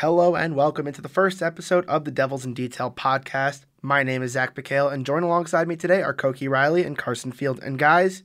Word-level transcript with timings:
Hello 0.00 0.36
and 0.36 0.54
welcome 0.54 0.86
into 0.86 1.00
the 1.00 1.08
first 1.08 1.40
episode 1.40 1.86
of 1.86 2.04
the 2.04 2.10
Devils 2.10 2.44
in 2.44 2.52
Detail 2.52 2.90
podcast. 2.90 3.62
My 3.80 4.02
name 4.02 4.22
is 4.22 4.32
Zach 4.32 4.54
McHale, 4.54 4.92
and 4.92 5.06
join 5.06 5.22
alongside 5.22 5.66
me 5.66 5.74
today 5.74 6.02
are 6.02 6.12
Koki 6.12 6.48
Riley 6.48 6.84
and 6.84 6.98
Carson 6.98 7.32
Field. 7.32 7.60
And 7.62 7.78
guys, 7.78 8.22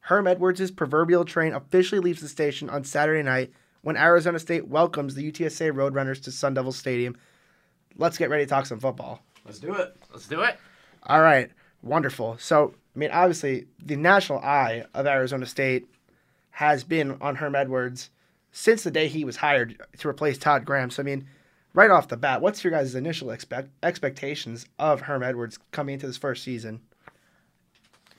Herm 0.00 0.26
Edwards' 0.26 0.70
proverbial 0.70 1.24
train 1.24 1.54
officially 1.54 1.98
leaves 1.98 2.20
the 2.20 2.28
station 2.28 2.68
on 2.68 2.84
Saturday 2.84 3.22
night 3.22 3.54
when 3.80 3.96
Arizona 3.96 4.38
State 4.38 4.68
welcomes 4.68 5.14
the 5.14 5.32
UTSA 5.32 5.72
Roadrunners 5.72 6.22
to 6.24 6.30
Sun 6.30 6.52
Devil 6.52 6.72
Stadium. 6.72 7.16
Let's 7.96 8.18
get 8.18 8.28
ready 8.28 8.44
to 8.44 8.50
talk 8.50 8.66
some 8.66 8.78
football. 8.78 9.22
Let's 9.46 9.60
do 9.60 9.74
it. 9.76 9.96
Let's 10.12 10.28
do 10.28 10.42
it. 10.42 10.58
All 11.04 11.22
right, 11.22 11.50
wonderful. 11.80 12.36
So, 12.38 12.74
I 12.94 12.98
mean, 12.98 13.10
obviously, 13.10 13.64
the 13.82 13.96
national 13.96 14.40
eye 14.40 14.84
of 14.92 15.06
Arizona 15.06 15.46
State 15.46 15.86
has 16.50 16.84
been 16.84 17.16
on 17.22 17.36
Herm 17.36 17.54
Edwards 17.54 18.10
since 18.56 18.84
the 18.84 18.90
day 18.90 19.08
he 19.08 19.24
was 19.24 19.38
hired 19.38 19.82
to 19.98 20.08
replace 20.08 20.38
Todd 20.38 20.64
Graham. 20.64 20.88
So, 20.88 21.02
I 21.02 21.04
mean, 21.04 21.26
right 21.74 21.90
off 21.90 22.06
the 22.06 22.16
bat, 22.16 22.40
what's 22.40 22.62
your 22.62 22.70
guys' 22.70 22.94
initial 22.94 23.30
expect 23.30 23.68
expectations 23.82 24.64
of 24.78 25.02
Herm 25.02 25.24
Edwards 25.24 25.58
coming 25.72 25.94
into 25.94 26.06
this 26.06 26.16
first 26.16 26.44
season? 26.44 26.80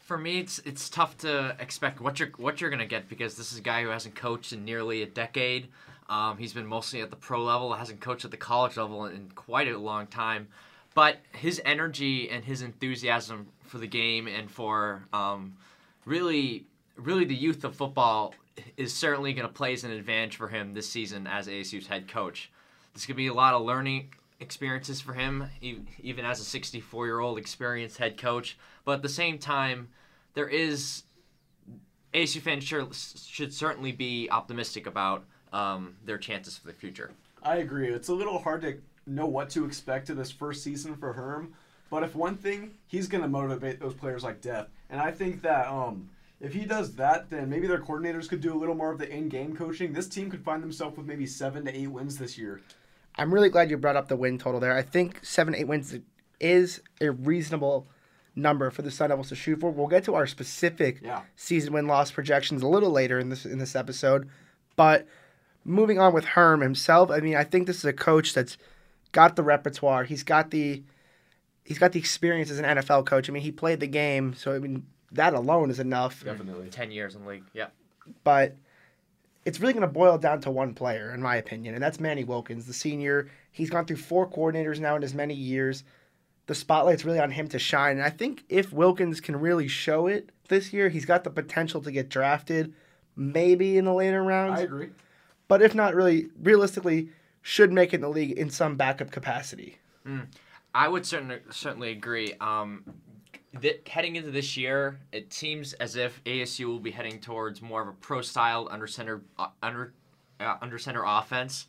For 0.03 0.17
me, 0.17 0.39
it's 0.39 0.59
it's 0.59 0.89
tough 0.89 1.17
to 1.19 1.55
expect 1.57 2.01
what 2.01 2.19
you're 2.19 2.29
what 2.37 2.59
you're 2.59 2.69
gonna 2.69 2.85
get 2.85 3.07
because 3.07 3.37
this 3.37 3.53
is 3.53 3.57
a 3.57 3.61
guy 3.61 3.81
who 3.81 3.87
hasn't 3.87 4.15
coached 4.15 4.51
in 4.51 4.65
nearly 4.65 5.01
a 5.01 5.07
decade. 5.07 5.69
Um, 6.09 6.37
he's 6.37 6.53
been 6.53 6.67
mostly 6.67 7.01
at 7.01 7.09
the 7.09 7.15
pro 7.15 7.41
level, 7.41 7.73
hasn't 7.73 8.01
coached 8.01 8.25
at 8.25 8.31
the 8.31 8.37
college 8.37 8.75
level 8.75 9.05
in 9.05 9.31
quite 9.33 9.69
a 9.69 9.77
long 9.77 10.05
time. 10.05 10.49
But 10.93 11.17
his 11.31 11.61
energy 11.65 12.29
and 12.29 12.43
his 12.43 12.61
enthusiasm 12.61 13.47
for 13.63 13.77
the 13.77 13.87
game 13.87 14.27
and 14.27 14.51
for 14.51 15.07
um, 15.13 15.55
really, 16.05 16.65
really 16.97 17.25
the 17.25 17.35
youth 17.35 17.63
of 17.63 17.75
football 17.75 18.33
is 18.77 18.93
certainly 18.93 19.33
going 19.33 19.47
to 19.47 19.53
play 19.53 19.73
as 19.73 19.83
an 19.83 19.91
advantage 19.91 20.35
for 20.35 20.47
him 20.47 20.73
this 20.73 20.89
season 20.89 21.27
as 21.27 21.47
ASU's 21.47 21.87
head 21.87 22.07
coach. 22.07 22.51
Going 22.93 23.07
to 23.07 23.13
be 23.13 23.27
a 23.27 23.33
lot 23.33 23.53
of 23.53 23.63
learning 23.63 24.13
experiences 24.39 25.01
for 25.01 25.13
him, 25.13 25.49
even 25.61 26.23
as 26.23 26.39
a 26.39 26.45
64 26.45 27.05
year 27.05 27.19
old 27.19 27.37
experienced 27.37 27.97
head 27.97 28.17
coach. 28.17 28.57
But 28.85 28.93
at 28.93 29.01
the 29.01 29.09
same 29.09 29.37
time, 29.37 29.89
there 30.33 30.47
is 30.47 31.03
ASU 32.13 32.41
fans 32.41 32.63
sure, 32.63 32.87
should 32.93 33.53
certainly 33.53 33.91
be 33.91 34.29
optimistic 34.29 34.87
about 34.87 35.25
um, 35.51 35.95
their 36.05 36.17
chances 36.17 36.57
for 36.57 36.67
the 36.67 36.73
future. 36.73 37.11
I 37.43 37.57
agree. 37.57 37.89
It's 37.89 38.07
a 38.07 38.13
little 38.13 38.39
hard 38.39 38.61
to 38.61 38.77
know 39.05 39.25
what 39.25 39.49
to 39.51 39.65
expect 39.65 40.07
to 40.07 40.15
this 40.15 40.31
first 40.31 40.63
season 40.63 40.95
for 40.95 41.13
Herm, 41.13 41.53
but 41.89 42.01
if 42.03 42.15
one 42.15 42.35
thing, 42.35 42.73
he's 42.87 43.07
going 43.07 43.21
to 43.21 43.29
motivate 43.29 43.79
those 43.79 43.93
players 43.93 44.23
like 44.23 44.41
death. 44.41 44.67
And 44.89 44.99
I 44.99 45.11
think 45.11 45.41
that 45.43 45.67
um, 45.67 46.09
if 46.39 46.53
he 46.53 46.65
does 46.65 46.95
that, 46.95 47.29
then 47.29 47.49
maybe 47.49 47.67
their 47.67 47.81
coordinators 47.81 48.27
could 48.27 48.41
do 48.41 48.53
a 48.53 48.57
little 48.57 48.75
more 48.75 48.91
of 48.91 48.99
the 48.99 49.09
in-game 49.09 49.55
coaching. 49.55 49.93
This 49.93 50.07
team 50.07 50.29
could 50.29 50.43
find 50.43 50.61
themselves 50.61 50.97
with 50.97 51.05
maybe 51.05 51.25
seven 51.25 51.65
to 51.65 51.75
eight 51.75 51.87
wins 51.87 52.17
this 52.17 52.37
year. 52.37 52.61
I'm 53.17 53.33
really 53.33 53.49
glad 53.49 53.69
you 53.69 53.77
brought 53.77 53.95
up 53.95 54.09
the 54.09 54.17
win 54.17 54.37
total 54.37 54.59
there. 54.59 54.75
I 54.75 54.81
think 54.81 55.23
seven, 55.23 55.55
eight 55.55 55.67
wins 55.67 55.97
is 56.39 56.81
a 56.99 57.11
reasonable 57.11 57.87
number 58.35 58.69
for 58.69 58.81
the 58.81 58.91
Sun 58.91 59.09
Devils 59.09 59.29
to 59.29 59.35
shoot 59.35 59.59
for. 59.59 59.71
We'll 59.71 59.87
get 59.87 60.03
to 60.05 60.15
our 60.15 60.27
specific 60.27 60.99
yeah. 61.01 61.21
season 61.35 61.73
win 61.73 61.87
loss 61.87 62.11
projections 62.11 62.61
a 62.61 62.67
little 62.67 62.91
later 62.91 63.17
in 63.17 63.29
this 63.29 63.45
in 63.45 63.57
this 63.57 63.75
episode. 63.75 64.29
But 64.75 65.07
moving 65.63 65.99
on 65.99 66.13
with 66.13 66.25
Herm 66.25 66.61
himself, 66.61 67.09
I 67.09 67.19
mean, 67.19 67.37
I 67.37 67.45
think 67.45 67.67
this 67.67 67.77
is 67.77 67.85
a 67.85 67.93
coach 67.93 68.33
that's 68.33 68.57
got 69.13 69.37
the 69.37 69.43
repertoire. 69.43 70.03
He's 70.03 70.23
got 70.23 70.51
the 70.51 70.83
he's 71.63 71.79
got 71.79 71.93
the 71.93 71.99
experience 71.99 72.51
as 72.51 72.59
an 72.59 72.65
NFL 72.65 73.05
coach. 73.05 73.29
I 73.29 73.33
mean, 73.33 73.43
he 73.43 73.51
played 73.51 73.79
the 73.79 73.87
game, 73.87 74.33
so 74.33 74.53
I 74.53 74.59
mean 74.59 74.85
that 75.11 75.33
alone 75.33 75.69
is 75.69 75.79
enough. 75.79 76.23
Definitely. 76.23 76.69
10 76.69 76.91
years 76.91 77.15
in 77.15 77.23
the 77.23 77.29
league. 77.29 77.43
Yeah. 77.53 77.67
But 78.23 78.55
it's 79.45 79.59
really 79.59 79.73
going 79.73 79.81
to 79.81 79.87
boil 79.87 80.17
down 80.17 80.41
to 80.41 80.51
one 80.51 80.73
player, 80.73 81.13
in 81.13 81.21
my 81.21 81.35
opinion, 81.35 81.75
and 81.75 81.83
that's 81.83 81.99
Manny 81.99 82.23
Wilkins, 82.23 82.65
the 82.65 82.73
senior. 82.73 83.29
He's 83.51 83.69
gone 83.69 83.85
through 83.85 83.97
four 83.97 84.29
coordinators 84.29 84.79
now 84.79 84.95
in 84.95 85.03
as 85.03 85.13
many 85.13 85.35
years. 85.35 85.83
The 86.47 86.55
spotlight's 86.55 87.05
really 87.05 87.19
on 87.19 87.31
him 87.31 87.47
to 87.49 87.59
shine. 87.59 87.97
And 87.97 88.05
I 88.05 88.09
think 88.09 88.43
if 88.49 88.71
Wilkins 88.73 89.19
can 89.19 89.39
really 89.39 89.67
show 89.67 90.07
it 90.07 90.31
this 90.47 90.73
year, 90.73 90.89
he's 90.89 91.05
got 91.05 91.23
the 91.23 91.29
potential 91.29 91.81
to 91.81 91.91
get 91.91 92.09
drafted, 92.09 92.73
maybe 93.15 93.77
in 93.77 93.85
the 93.85 93.93
later 93.93 94.23
rounds. 94.23 94.59
I 94.59 94.63
agree. 94.63 94.89
But 95.47 95.61
if 95.61 95.75
not, 95.75 95.95
really, 95.95 96.27
realistically, 96.41 97.09
should 97.41 97.71
make 97.71 97.93
it 97.93 97.97
in 97.97 98.01
the 98.01 98.09
league 98.09 98.31
in 98.31 98.49
some 98.49 98.75
backup 98.75 99.11
capacity. 99.11 99.77
Mm. 100.05 100.27
I 100.73 100.89
would 100.89 101.05
certainly 101.05 101.39
certainly 101.51 101.91
agree. 101.91 102.33
Um, 102.41 102.83
that 103.61 103.87
heading 103.87 104.15
into 104.15 104.31
this 104.31 104.57
year, 104.57 104.99
it 105.11 105.31
seems 105.31 105.73
as 105.73 105.95
if 105.95 106.23
ASU 106.25 106.65
will 106.65 106.79
be 106.79 106.91
heading 106.91 107.19
towards 107.19 107.61
more 107.61 107.81
of 107.81 107.87
a 107.87 107.93
pro 107.93 108.21
style 108.21 108.67
under 108.69 108.87
center 108.87 109.21
uh, 109.39 109.47
under 109.63 109.93
uh, 110.39 110.57
under 110.61 110.77
center 110.77 111.03
offense 111.05 111.67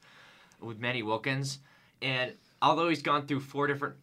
with 0.60 0.78
Manny 0.78 1.02
Wilkins, 1.02 1.60
and 2.02 2.32
although 2.62 2.88
he's 2.88 3.02
gone 3.02 3.26
through 3.26 3.40
four 3.40 3.66
different 3.66 3.94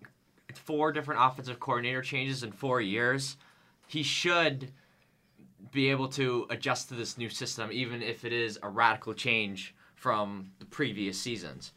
four 0.54 0.92
different 0.92 1.20
offensive 1.22 1.60
coordinator 1.60 2.02
changes 2.02 2.44
in 2.44 2.52
four 2.52 2.80
years, 2.80 3.38
he 3.88 4.04
should 4.04 4.72
be 5.72 5.90
able 5.90 6.08
to 6.08 6.46
adjust 6.50 6.90
to 6.90 6.96
this 6.96 7.18
new 7.18 7.30
system, 7.30 7.70
even 7.72 8.02
if 8.02 8.24
it 8.24 8.32
is 8.32 8.60
a 8.62 8.70
radical 8.70 9.14
change 9.14 9.74
from 9.96 10.52
the 10.60 10.66
previous 10.66 11.20
seasons. 11.20 11.74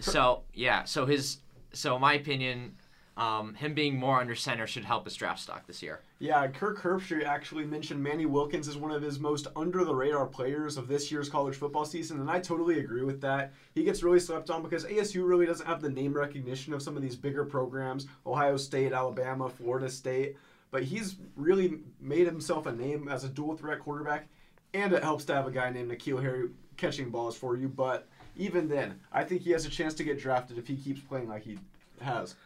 So 0.00 0.42
yeah, 0.52 0.84
so 0.84 1.06
his 1.06 1.38
so 1.72 1.94
in 1.94 2.00
my 2.00 2.14
opinion, 2.14 2.74
um, 3.16 3.54
him 3.54 3.74
being 3.74 3.98
more 3.98 4.20
under 4.20 4.34
center 4.34 4.66
should 4.66 4.84
help 4.84 5.04
his 5.04 5.14
draft 5.14 5.40
stock 5.40 5.66
this 5.66 5.82
year. 5.82 6.00
Yeah, 6.18 6.46
Kirk 6.48 6.80
Herbstreit 6.80 7.24
actually 7.24 7.64
mentioned 7.64 8.02
Manny 8.02 8.24
Wilkins 8.24 8.68
is 8.68 8.76
one 8.76 8.90
of 8.90 9.02
his 9.02 9.18
most 9.18 9.48
under 9.54 9.84
the 9.84 9.94
radar 9.94 10.26
players 10.26 10.78
of 10.78 10.88
this 10.88 11.12
year's 11.12 11.28
college 11.28 11.56
football 11.56 11.84
season, 11.84 12.20
and 12.20 12.30
I 12.30 12.40
totally 12.40 12.78
agree 12.78 13.04
with 13.04 13.20
that. 13.20 13.52
He 13.74 13.84
gets 13.84 14.02
really 14.02 14.20
slept 14.20 14.48
on 14.48 14.62
because 14.62 14.86
ASU 14.86 15.26
really 15.26 15.44
doesn't 15.44 15.66
have 15.66 15.82
the 15.82 15.90
name 15.90 16.14
recognition 16.14 16.72
of 16.72 16.80
some 16.80 16.96
of 16.96 17.02
these 17.02 17.16
bigger 17.16 17.44
programs 17.44 18.06
Ohio 18.26 18.56
State, 18.56 18.92
Alabama, 18.92 19.48
Florida 19.48 19.90
State. 19.90 20.36
But 20.70 20.84
he's 20.84 21.16
really 21.36 21.80
made 22.00 22.26
himself 22.26 22.64
a 22.64 22.72
name 22.72 23.08
as 23.08 23.24
a 23.24 23.28
dual 23.28 23.56
threat 23.56 23.80
quarterback, 23.80 24.26
and 24.72 24.94
it 24.94 25.02
helps 25.02 25.26
to 25.26 25.34
have 25.34 25.46
a 25.46 25.50
guy 25.50 25.68
named 25.68 25.90
N'Keal 25.90 26.22
Harry 26.22 26.48
catching 26.78 27.10
balls 27.10 27.36
for 27.36 27.58
you. 27.58 27.68
But 27.68 28.08
even 28.36 28.68
then, 28.68 28.98
I 29.12 29.24
think 29.24 29.42
he 29.42 29.50
has 29.50 29.66
a 29.66 29.70
chance 29.70 29.92
to 29.94 30.04
get 30.04 30.18
drafted 30.18 30.56
if 30.56 30.66
he 30.66 30.76
keeps 30.76 31.00
playing 31.00 31.28
like 31.28 31.42
he 31.44 31.58
has. 32.00 32.36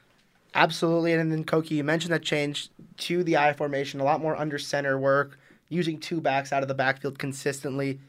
Absolutely, 0.57 1.13
and 1.13 1.31
then 1.31 1.45
Koki, 1.45 1.75
you 1.75 1.85
mentioned 1.85 2.15
that 2.15 2.23
change 2.23 2.71
to 2.97 3.23
the 3.23 3.37
I 3.37 3.53
formation, 3.53 4.01
a 4.01 4.05
lot 4.05 4.23
more 4.23 4.35
under 4.35 4.59
center 4.59 4.99
work, 4.99 5.39
using 5.69 5.99
two 6.01 6.19
backs 6.19 6.51
out 6.51 6.63
of 6.63 6.69
the 6.69 6.75
backfield 6.75 7.19
consistently. 7.19 8.01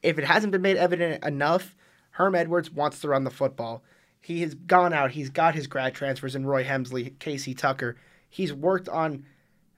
If 0.00 0.16
it 0.16 0.24
hasn't 0.24 0.52
been 0.52 0.62
made 0.62 0.76
evident 0.76 1.24
enough, 1.24 1.74
Herm 2.12 2.36
Edwards 2.36 2.70
wants 2.70 3.00
to 3.00 3.08
run 3.08 3.24
the 3.24 3.30
football. 3.30 3.82
He 4.20 4.42
has 4.42 4.54
gone 4.54 4.92
out. 4.92 5.10
He's 5.10 5.30
got 5.30 5.56
his 5.56 5.66
grad 5.66 5.92
transfers 5.92 6.36
in 6.36 6.46
Roy 6.46 6.62
Hemsley, 6.62 7.18
Casey 7.18 7.54
Tucker. 7.54 7.96
He's 8.28 8.52
worked 8.52 8.88
on 8.88 9.24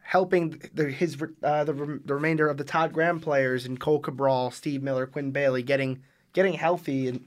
helping 0.00 0.60
the, 0.74 0.90
his 0.90 1.16
uh, 1.42 1.64
the, 1.64 2.00
the 2.04 2.14
remainder 2.14 2.46
of 2.46 2.58
the 2.58 2.64
Todd 2.64 2.92
Graham 2.92 3.20
players 3.20 3.64
and 3.64 3.80
Cohl 3.80 4.00
Cabral, 4.00 4.50
Steve 4.50 4.82
Miller, 4.82 5.06
Quinn 5.06 5.30
Bailey 5.30 5.62
getting 5.62 6.02
getting 6.34 6.52
healthy 6.52 7.08
and 7.08 7.26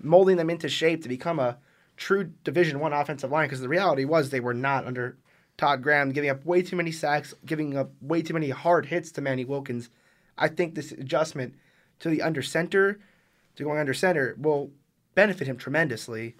molding 0.00 0.38
them 0.38 0.48
into 0.48 0.70
shape 0.70 1.02
to 1.02 1.08
become 1.10 1.38
a 1.38 1.58
true 1.96 2.32
Division 2.44 2.80
One 2.80 2.92
offensive 2.92 3.30
line. 3.30 3.46
Because 3.46 3.60
the 3.60 3.68
reality 3.68 4.04
was 4.04 4.30
they 4.30 4.40
were 4.40 4.54
not 4.54 4.86
under 4.86 5.16
Todd 5.56 5.82
Graham, 5.82 6.12
giving 6.12 6.30
up 6.30 6.44
way 6.44 6.62
too 6.62 6.76
many 6.76 6.92
sacks, 6.92 7.34
giving 7.44 7.76
up 7.76 7.90
way 8.00 8.22
too 8.22 8.34
many 8.34 8.50
hard 8.50 8.86
hits 8.86 9.10
to 9.12 9.20
Manny 9.20 9.44
Wilkins. 9.44 9.88
I 10.38 10.48
think 10.48 10.74
this 10.74 10.92
adjustment 10.92 11.54
to 12.00 12.10
the 12.10 12.22
under 12.22 12.42
center, 12.42 13.00
to 13.56 13.64
going 13.64 13.78
under 13.78 13.94
center, 13.94 14.36
will 14.38 14.70
benefit 15.14 15.48
him 15.48 15.56
tremendously 15.56 16.36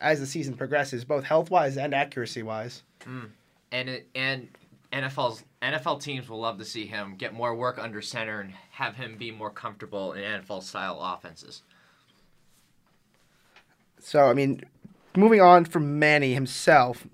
as 0.00 0.20
the 0.20 0.26
season 0.26 0.54
progresses, 0.54 1.04
both 1.04 1.24
health 1.24 1.50
wise 1.50 1.76
and 1.76 1.94
accuracy 1.94 2.42
wise. 2.42 2.82
Mm. 3.04 3.30
And 3.72 3.88
it, 3.88 4.08
and 4.14 4.48
NFL's 4.92 5.44
NFL 5.62 6.02
teams 6.02 6.28
will 6.28 6.40
love 6.40 6.58
to 6.58 6.64
see 6.64 6.86
him 6.86 7.16
get 7.16 7.34
more 7.34 7.54
work 7.54 7.78
under 7.78 8.00
center 8.00 8.40
and 8.40 8.52
have 8.70 8.96
him 8.96 9.16
be 9.16 9.30
more 9.30 9.50
comfortable 9.50 10.12
in 10.12 10.22
NFL 10.22 10.62
style 10.62 10.98
offenses. 11.00 11.62
So 14.00 14.26
I 14.26 14.34
mean, 14.34 14.62
moving 15.18 15.40
on 15.40 15.64
from 15.64 15.98
Manny 15.98 16.34
himself, 16.34 17.06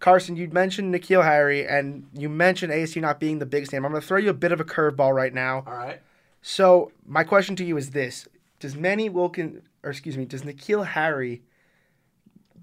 Carson, 0.00 0.36
you 0.36 0.48
mentioned 0.48 0.94
N'Keal 0.94 1.24
Harry 1.24 1.66
and 1.66 2.06
you 2.14 2.28
mentioned 2.28 2.72
ASU 2.72 3.00
not 3.00 3.18
being 3.18 3.40
the 3.40 3.46
biggest 3.46 3.72
name. 3.72 3.84
I'm 3.84 3.90
going 3.90 4.00
to 4.00 4.06
throw 4.06 4.18
you 4.18 4.30
a 4.30 4.34
bit 4.34 4.52
of 4.52 4.60
a 4.60 4.64
curveball 4.64 5.12
right 5.12 5.34
now. 5.34 5.64
All 5.66 5.74
right. 5.74 6.00
So 6.40 6.92
my 7.04 7.24
question 7.24 7.56
to 7.56 7.64
you 7.64 7.76
is 7.76 7.90
this: 7.90 8.28
Does 8.60 8.76
Manny 8.76 9.08
Wilkins, 9.08 9.62
or 9.82 9.90
excuse 9.90 10.16
me, 10.16 10.24
does 10.24 10.42
N'Keal 10.42 10.86
Harry 10.86 11.42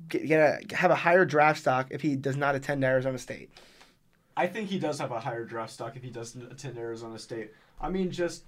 get, 0.08 0.26
get 0.28 0.40
a, 0.40 0.76
have 0.76 0.92
a 0.92 0.96
higher 0.96 1.26
draft 1.26 1.60
stock 1.60 1.88
if 1.92 2.02
he 2.02 2.16
does 2.16 2.38
not 2.38 2.56
attend 2.56 2.84
Arizona 2.86 3.18
State? 3.18 3.50
I 4.38 4.48
think 4.48 4.70
he 4.70 4.80
does 4.80 5.00
have 5.00 5.12
a 5.12 5.20
higher 5.20 5.46
draft 5.46 5.74
stock 5.74 5.96
if 5.96 6.04
he 6.04 6.10
doesn't 6.10 6.52
attend 6.52 6.78
Arizona 6.78 7.20
State. 7.20 7.52
I 7.82 7.90
mean, 7.90 8.12
just 8.12 8.44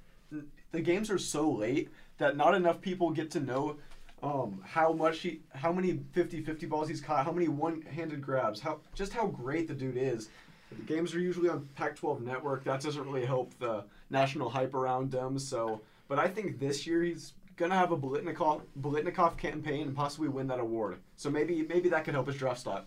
the 0.71 0.81
games 0.81 1.09
are 1.09 1.17
so 1.17 1.49
late 1.49 1.89
that 2.17 2.37
not 2.37 2.55
enough 2.55 2.81
people 2.81 3.11
get 3.11 3.31
to 3.31 3.39
know 3.39 3.77
um, 4.23 4.61
how 4.65 4.91
much 4.93 5.19
he, 5.19 5.41
how 5.53 5.71
many 5.71 5.93
50-50 5.93 6.67
balls 6.67 6.89
he's 6.89 7.01
caught, 7.01 7.25
how 7.25 7.31
many 7.31 7.47
one-handed 7.47 8.21
grabs, 8.21 8.59
how 8.59 8.79
just 8.95 9.13
how 9.13 9.27
great 9.27 9.67
the 9.67 9.73
dude 9.73 9.97
is. 9.97 10.29
The 10.71 10.83
games 10.83 11.13
are 11.15 11.19
usually 11.19 11.49
on 11.49 11.69
Pac-12 11.75 12.21
Network. 12.21 12.65
That 12.65 12.81
doesn't 12.81 13.05
really 13.05 13.25
help 13.25 13.57
the 13.59 13.85
national 14.09 14.49
hype 14.49 14.73
around 14.73 15.11
them. 15.11 15.39
So, 15.39 15.81
but 16.09 16.19
I 16.19 16.27
think 16.27 16.59
this 16.59 16.85
year 16.85 17.03
he's 17.03 17.33
gonna 17.55 17.75
have 17.75 17.91
a 17.91 17.97
Biletnikoff 17.97 18.61
Biletnikoff 18.81 19.37
campaign 19.37 19.87
and 19.87 19.95
possibly 19.95 20.27
win 20.27 20.47
that 20.47 20.59
award. 20.59 20.99
So 21.15 21.29
maybe 21.29 21.65
maybe 21.67 21.89
that 21.89 22.03
could 22.03 22.13
help 22.13 22.27
his 22.27 22.35
draft 22.35 22.59
stock. 22.59 22.85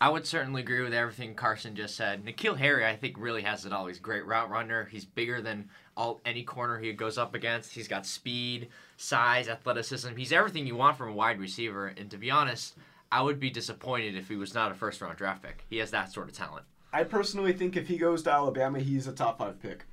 I 0.00 0.10
would 0.10 0.26
certainly 0.26 0.60
agree 0.60 0.82
with 0.82 0.92
everything 0.92 1.34
Carson 1.34 1.74
just 1.74 1.96
said. 1.96 2.24
N'Keal 2.24 2.58
Harry, 2.58 2.84
I 2.84 2.96
think, 2.96 3.16
really 3.18 3.42
has 3.42 3.64
it 3.64 3.72
all. 3.72 3.86
He's 3.86 3.96
a 3.96 4.02
great 4.02 4.26
route 4.26 4.50
runner. 4.50 4.84
He's 4.84 5.06
bigger 5.06 5.40
than 5.40 5.70
all 5.96 6.20
any 6.26 6.42
corner 6.42 6.78
he 6.78 6.92
goes 6.92 7.16
up 7.16 7.34
against. 7.34 7.72
He's 7.72 7.88
got 7.88 8.04
speed, 8.04 8.68
size, 8.98 9.48
athleticism. 9.48 10.14
He's 10.14 10.32
everything 10.32 10.66
you 10.66 10.76
want 10.76 10.98
from 10.98 11.08
a 11.08 11.14
wide 11.14 11.40
receiver. 11.40 11.94
And 11.96 12.10
to 12.10 12.18
be 12.18 12.30
honest, 12.30 12.76
I 13.10 13.22
would 13.22 13.40
be 13.40 13.48
disappointed 13.48 14.16
if 14.16 14.28
he 14.28 14.36
was 14.36 14.54
not 14.54 14.70
a 14.70 14.74
first 14.74 15.00
round 15.00 15.16
draft 15.16 15.42
pick. 15.42 15.64
He 15.70 15.78
has 15.78 15.90
that 15.92 16.12
sort 16.12 16.28
of 16.28 16.36
talent. 16.36 16.66
I 16.92 17.04
personally 17.04 17.54
think 17.54 17.76
if 17.76 17.88
he 17.88 17.96
goes 17.96 18.22
to 18.24 18.32
Alabama, 18.32 18.80
he's 18.80 19.06
a 19.06 19.12
top 19.12 19.38
five 19.38 19.60
pick. 19.60 19.84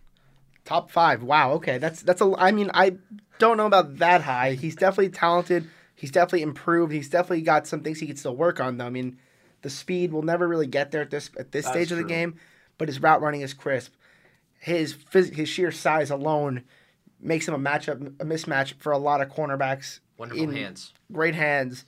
Top 0.65 0.91
five. 0.91 1.23
Wow. 1.23 1.51
Okay, 1.53 1.77
that's 1.77 2.01
that's 2.01 2.21
a. 2.21 2.33
I 2.37 2.51
mean, 2.51 2.71
I 2.73 2.97
don't 3.39 3.57
know 3.57 3.65
about 3.65 3.97
that 3.97 4.21
high. 4.21 4.53
He's 4.53 4.75
definitely 4.75 5.09
talented. 5.09 5.69
He's 5.95 6.11
definitely 6.11 6.43
improved. 6.43 6.91
He's 6.91 7.09
definitely 7.09 7.41
got 7.41 7.67
some 7.67 7.81
things 7.81 7.99
he 7.99 8.07
can 8.07 8.15
still 8.15 8.35
work 8.35 8.59
on. 8.59 8.77
Though. 8.77 8.85
I 8.85 8.89
mean, 8.89 9.17
the 9.63 9.69
speed 9.69 10.11
will 10.11 10.21
never 10.21 10.47
really 10.47 10.67
get 10.67 10.91
there 10.91 11.01
at 11.01 11.09
this 11.09 11.31
at 11.39 11.51
this 11.51 11.65
That's 11.65 11.75
stage 11.75 11.91
of 11.91 11.97
the 11.97 12.03
true. 12.03 12.09
game, 12.09 12.39
but 12.77 12.87
his 12.87 13.01
route 13.01 13.21
running 13.21 13.41
is 13.41 13.53
crisp. 13.53 13.93
His 14.59 14.93
phys- 14.93 15.33
his 15.35 15.49
sheer 15.49 15.71
size 15.71 16.09
alone 16.09 16.63
makes 17.19 17.47
him 17.47 17.53
a 17.53 17.59
matchup 17.59 18.07
a 18.19 18.25
mismatch 18.25 18.73
for 18.79 18.91
a 18.91 18.97
lot 18.97 19.21
of 19.21 19.29
cornerbacks. 19.29 19.99
Wonderful 20.17 20.51
hands. 20.51 20.93
Great 21.11 21.35
hands. 21.35 21.85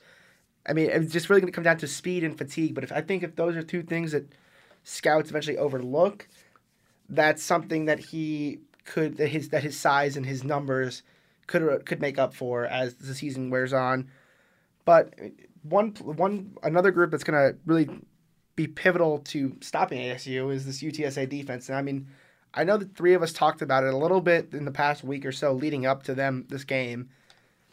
I 0.67 0.73
mean, 0.73 0.89
it's 0.89 1.13
just 1.13 1.29
really 1.29 1.41
going 1.41 1.51
to 1.51 1.55
come 1.55 1.63
down 1.63 1.77
to 1.77 1.87
speed 1.87 2.23
and 2.23 2.37
fatigue. 2.37 2.73
But 2.73 2.83
if 2.83 2.91
I 2.91 3.01
think 3.01 3.21
if 3.21 3.35
those 3.35 3.55
are 3.55 3.61
two 3.63 3.83
things 3.83 4.13
that 4.13 4.33
scouts 4.83 5.29
eventually 5.29 5.57
overlook, 5.57 6.27
that's 7.07 7.43
something 7.43 7.85
that 7.85 7.99
he 7.99 8.59
could 8.85 9.17
that 9.17 9.27
his 9.27 9.49
that 9.49 9.63
his 9.63 9.77
size 9.79 10.17
and 10.17 10.25
his 10.25 10.43
numbers 10.43 11.03
could 11.47 11.85
could 11.85 12.01
make 12.01 12.17
up 12.17 12.33
for 12.33 12.65
as 12.65 12.95
the 12.95 13.13
season 13.13 13.49
wears 13.49 13.73
on. 13.73 14.09
But 14.85 15.13
one 15.69 15.91
one 16.01 16.55
another 16.63 16.91
group 16.91 17.11
that's 17.11 17.23
going 17.23 17.53
to 17.53 17.57
really 17.65 17.89
be 18.55 18.67
pivotal 18.67 19.19
to 19.19 19.55
stopping 19.61 19.99
ASU 19.99 20.53
is 20.53 20.65
this 20.65 20.81
UTSA 20.81 21.27
defense. 21.27 21.69
And 21.69 21.77
I 21.77 21.81
mean, 21.81 22.07
I 22.53 22.63
know 22.63 22.77
the 22.77 22.85
three 22.85 23.13
of 23.13 23.21
us 23.21 23.33
talked 23.33 23.61
about 23.61 23.83
it 23.83 23.93
a 23.93 23.97
little 23.97 24.21
bit 24.21 24.53
in 24.53 24.65
the 24.65 24.71
past 24.71 25.03
week 25.03 25.25
or 25.25 25.31
so 25.31 25.51
leading 25.51 25.85
up 25.85 26.03
to 26.03 26.15
them 26.15 26.45
this 26.49 26.63
game. 26.63 27.09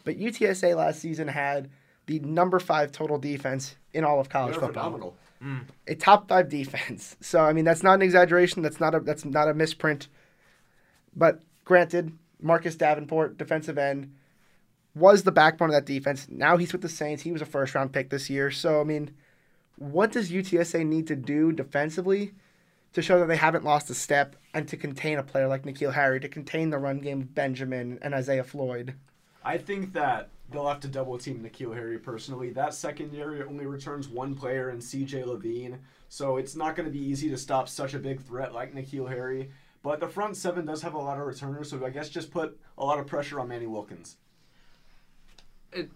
But 0.05 0.19
UTSA 0.19 0.77
last 0.77 1.01
season 1.01 1.29
had 1.29 1.71
the 2.07 2.19
number 2.21 2.59
five 2.59 2.91
total 2.91 3.19
defense 3.19 3.77
in 3.93 4.05
all 4.05 4.19
of 4.19 4.29
college 4.29 4.53
They're 4.53 4.61
football 4.61 4.85
phenomenal. 4.85 5.17
Mm. 5.43 5.63
a 5.87 5.95
top 5.95 6.29
five 6.29 6.49
defense. 6.49 7.17
So 7.21 7.41
I 7.41 7.53
mean 7.53 7.65
that's 7.65 7.83
not 7.83 7.95
an 7.95 8.03
exaggeration. 8.03 8.63
That's 8.63 8.81
not 8.81 8.95
a 8.95 9.01
that's 9.01 9.25
not 9.25 9.49
a 9.49 9.55
misprint. 9.55 10.09
But 11.15 11.41
granted, 11.65 12.13
Marcus 12.41 12.75
Davenport, 12.75 13.39
defensive 13.39 13.79
end, 13.79 14.13
was 14.95 15.23
the 15.23 15.33
backbone 15.33 15.71
of 15.71 15.75
that 15.75 15.87
defense. 15.87 16.27
Now 16.31 16.57
he's 16.57 16.73
with 16.73 16.83
the 16.83 16.89
Saints. 16.89 17.23
He 17.23 17.33
was 17.33 17.43
a 17.43 17.47
first 17.47 17.75
round 17.75 17.93
pick 17.93 18.11
this 18.11 18.29
year. 18.29 18.51
So 18.51 18.81
I 18.81 18.85
mean, 18.85 19.11
what 19.77 20.13
does 20.13 20.31
UTSA 20.31 20.87
need 20.87 21.07
to 21.09 21.17
do 21.17 21.53
defensively 21.53 22.33
to 22.93 23.03
show 23.03 23.19
that 23.19 23.27
they 23.27 23.37
haven't 23.37 23.65
lost 23.65 23.91
a 23.91 23.95
step 23.95 24.37
and 24.53 24.69
to 24.69 24.77
contain 24.77 25.19
a 25.19 25.23
player 25.23 25.49
like 25.49 25.65
N'Keal 25.65 25.95
Harry, 25.95 26.21
to 26.21 26.29
contain 26.29 26.71
the 26.71 26.79
run 26.79 26.99
game 26.99 27.23
of 27.23 27.35
Benjamin 27.35 27.99
and 28.03 28.15
Isaiah 28.15 28.45
Floyd? 28.45 28.95
I 29.45 29.59
think 29.59 29.95
that 29.95 30.29
they'll 30.51 30.69
have 30.69 30.81
to 30.81 30.89
double 30.89 31.17
team 31.19 31.43
N'Keal 31.43 31.75
Harry 31.75 31.99
personally. 31.99 32.51
That 32.51 32.75
secondary 32.75 33.43
only 33.43 33.67
returns 33.67 34.09
one 34.09 34.35
player 34.35 34.71
in 34.71 34.79
CJ 34.79 35.27
Levine, 35.27 35.79
so 36.09 36.37
it's 36.37 36.55
not 36.55 36.77
going 36.77 36.87
to 36.87 36.93
be 36.93 37.03
easy 37.03 37.31
to 37.31 37.39
stop 37.39 37.69
such 37.69 37.95
a 37.95 37.99
big 37.99 38.21
threat 38.21 38.53
like 38.53 38.75
N'Keal 38.75 39.09
Harry. 39.09 39.51
But 39.83 39.99
the 39.99 40.09
front 40.09 40.37
seven 40.37 40.67
does 40.67 40.83
have 40.83 40.95
a 40.95 40.99
lot 40.99 41.19
of 41.19 41.27
returners, 41.27 41.71
so 41.71 41.85
I 41.85 41.91
guess 41.91 42.09
just 42.09 42.31
put 42.31 42.61
a 42.79 42.85
lot 42.85 43.01
of 43.01 43.07
pressure 43.07 43.41
on 43.41 43.49
Manny 43.49 43.67
Wilkins. 43.67 44.17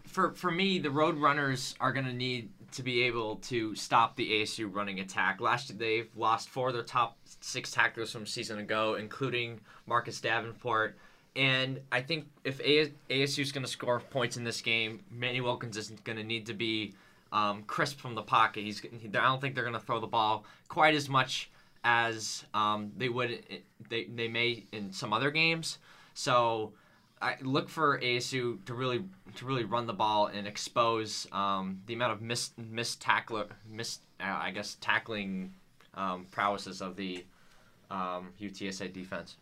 For 0.05 0.33
for 0.33 0.51
me, 0.51 0.79
the 0.79 0.91
Road 0.91 1.17
Runners 1.17 1.75
are 1.81 1.93
going 1.93 2.07
to 2.07 2.13
need 2.13 2.51
to 2.73 2.83
be 2.83 3.03
able 3.03 3.37
to 3.37 3.75
stop 3.75 4.17
the 4.17 4.43
ASU 4.43 4.73
running 4.73 5.01
attack. 5.01 5.41
Last 5.41 5.79
they've 5.79 6.09
lost 6.17 6.49
four 6.49 6.69
of 6.69 6.75
their 6.75 6.83
top 6.83 7.17
six 7.41 7.71
tacklers 7.71 8.13
from 8.13 8.27
season 8.27 8.59
ago, 8.59 8.95
including 8.95 9.61
Marcus 9.87 10.21
Davenport. 10.21 10.97
And 11.37 11.81
I 11.93 12.01
think 12.01 12.27
if 12.45 12.59
ASU 12.59 13.41
is 13.41 13.53
going 13.53 13.65
to 13.65 13.71
score 13.71 14.01
points 14.01 14.37
in 14.37 14.45
this 14.45 14.61
game, 14.63 15.01
Manny 15.11 15.41
Wilkins 15.41 15.77
is 15.77 15.91
going 16.05 16.17
to 16.17 16.25
need 16.25 16.47
to 16.47 16.55
be 16.55 16.95
um, 17.33 17.63
crisp 17.65 17.99
from 17.99 18.15
the 18.15 18.23
pocket. 18.23 18.65
He's 18.65 18.83
I 18.85 19.09
don't 19.09 19.41
think 19.41 19.55
they're 19.55 19.65
going 19.65 19.79
to 19.79 19.81
throw 19.81 20.01
the 20.01 20.07
ball 20.07 20.45
quite 20.69 20.95
as 20.95 21.09
much 21.09 21.51
as 21.85 22.45
um, 22.55 22.91
they 22.97 23.09
would 23.09 23.45
they 23.89 24.05
they 24.05 24.29
may 24.29 24.65
in 24.73 24.93
some 24.93 25.13
other 25.13 25.31
games. 25.31 25.79
So 26.15 26.73
I 27.21 27.37
look 27.41 27.69
for 27.69 27.99
ASU 28.01 28.65
to 28.67 28.75
really 28.75 29.05
to 29.37 29.45
really 29.47 29.65
run 29.65 29.87
the 29.87 29.93
ball 29.93 30.27
and 30.27 30.47
expose 30.47 31.27
um, 31.33 31.81
the 31.87 31.95
amount 31.95 32.13
of 32.13 32.21
miss 32.21 32.51
miss 32.59 32.97
tackler 32.97 33.47
miss 33.69 34.01
uh, 34.21 34.25
I 34.25 34.51
guess 34.51 34.77
tackling 34.81 35.55
um, 35.95 36.27
prowesses 36.31 36.83
of 36.83 36.97
the 36.97 37.25
um, 37.91 38.33
UTSA 38.41 38.93
defense. 38.93 39.37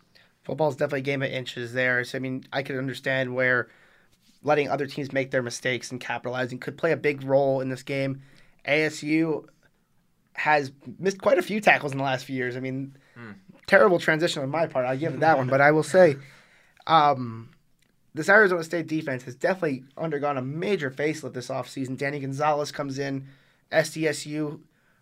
football's 0.45 0.77
definitely 0.77 1.01
a 1.01 1.03
game 1.03 1.23
of 1.23 1.31
inches 1.31 1.73
there. 1.73 2.05
So 2.05 2.17
I 2.17 2.21
mean, 2.21 2.45
I 2.53 2.63
could 2.63 2.77
understand 2.77 3.35
where 3.35 3.69
letting 4.43 4.69
other 4.69 4.87
teams 4.87 5.13
make 5.13 5.31
their 5.31 5.43
mistakes 5.43 5.91
and 5.91 6.01
capitalizing 6.01 6.59
could 6.59 6.77
play 6.77 6.93
a 6.93 6.97
big 6.97 7.25
role 7.25 7.61
in 7.61 7.71
this 7.71 7.83
game. 7.83 8.23
ASU 8.69 9.47
has 10.35 10.71
missed 10.99 11.21
quite 11.21 11.39
a 11.39 11.43
few 11.43 11.61
tackles 11.61 11.93
in 11.93 11.99
the 11.99 12.05
last 12.05 12.25
few 12.25 12.37
years. 12.37 12.57
I 12.57 12.61
mean, 12.61 12.97
terrible 13.67 13.99
transition 13.99 14.43
on 14.43 14.51
my 14.51 14.67
part. 14.67 14.87
I 14.87 14.97
give 14.97 15.15
it 15.15 15.21
that 15.21 15.39
one, 15.39 15.49
but 15.49 15.61
I 15.61 15.71
will 15.71 15.83
say, 15.83 16.17
um, 16.87 17.51
this 18.15 18.29
Arizona 18.29 18.63
State 18.63 18.87
defense 18.87 19.25
has 19.25 19.35
definitely 19.35 19.85
undergone 19.99 20.39
a 20.39 20.43
major 20.43 20.91
facelift 20.91 21.35
this 21.35 21.49
offseason. 21.49 21.97
Danny 21.99 22.21
Gonzalez 22.21 22.71
comes 22.71 22.99
in, 22.99 23.27
SDSU, 23.73 24.61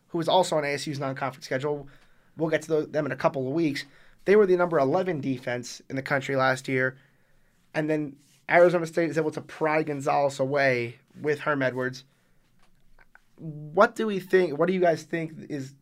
who 0.08 0.20
is 0.20 0.28
also 0.28 0.56
on 0.56 0.64
ASU's 0.64 0.98
non-conference 0.98 1.44
schedule. 1.44 1.88
We'll 2.36 2.48
get 2.48 2.62
to 2.62 2.86
them 2.86 3.06
in 3.06 3.12
a 3.12 3.16
couple 3.16 3.46
of 3.46 3.52
weeks. 3.52 3.84
They 4.24 4.36
were 4.36 4.46
the 4.46 4.56
number 4.56 4.78
11 4.78 5.20
defense 5.20 5.82
in 5.90 5.96
the 5.96 6.02
country 6.02 6.36
last 6.36 6.68
year. 6.68 6.96
And 7.74 7.90
then 7.90 8.16
Arizona 8.48 8.86
State 8.86 9.10
is 9.10 9.18
able 9.18 9.30
to 9.32 9.40
pry 9.42 9.82
Gonzalez 9.82 10.40
away 10.40 10.96
with 11.20 11.40
Herm 11.40 11.62
Edwards. 11.62 12.04
What 13.36 13.94
do 13.94 14.06
we 14.06 14.20
think? 14.20 14.58
What 14.58 14.68
do 14.68 14.72
you 14.72 14.80
guys 14.80 15.02
think 15.02 15.32
is 15.50 15.74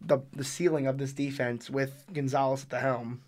the 0.00 0.18
the 0.34 0.44
ceiling 0.44 0.86
of 0.86 0.98
this 0.98 1.12
defense 1.12 1.70
with 1.70 2.04
Gonzalez 2.12 2.64
at 2.64 2.70
the 2.70 2.80
helm? 2.80 3.22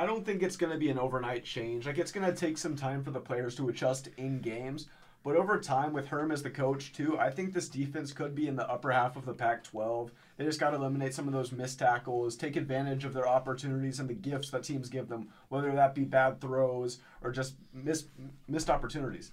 I 0.00 0.06
don't 0.06 0.24
think 0.24 0.42
it's 0.42 0.56
going 0.56 0.72
to 0.72 0.78
be 0.78 0.88
an 0.88 0.98
overnight 0.98 1.44
change. 1.44 1.84
Like 1.84 1.98
it's 1.98 2.10
going 2.10 2.26
to 2.26 2.34
take 2.34 2.56
some 2.56 2.74
time 2.74 3.04
for 3.04 3.10
the 3.10 3.20
players 3.20 3.54
to 3.56 3.68
adjust 3.68 4.08
in 4.16 4.40
games. 4.40 4.88
But 5.22 5.36
over 5.36 5.60
time, 5.60 5.92
with 5.92 6.06
Herm 6.06 6.32
as 6.32 6.42
the 6.42 6.48
coach 6.48 6.94
too, 6.94 7.18
I 7.18 7.28
think 7.28 7.52
this 7.52 7.68
defense 7.68 8.10
could 8.10 8.34
be 8.34 8.48
in 8.48 8.56
the 8.56 8.66
upper 8.66 8.90
half 8.90 9.16
of 9.16 9.26
the 9.26 9.34
Pac-12. 9.34 10.08
They 10.38 10.46
just 10.46 10.58
got 10.58 10.70
to 10.70 10.76
eliminate 10.76 11.12
some 11.12 11.26
of 11.26 11.34
those 11.34 11.52
missed 11.52 11.80
tackles, 11.80 12.34
take 12.34 12.56
advantage 12.56 13.04
of 13.04 13.12
their 13.12 13.28
opportunities 13.28 14.00
and 14.00 14.08
the 14.08 14.14
gifts 14.14 14.48
that 14.48 14.64
teams 14.64 14.88
give 14.88 15.10
them, 15.10 15.28
whether 15.50 15.70
that 15.72 15.94
be 15.94 16.04
bad 16.04 16.40
throws 16.40 17.00
or 17.20 17.30
just 17.30 17.56
missed 17.74 18.06
missed 18.48 18.70
opportunities. 18.70 19.32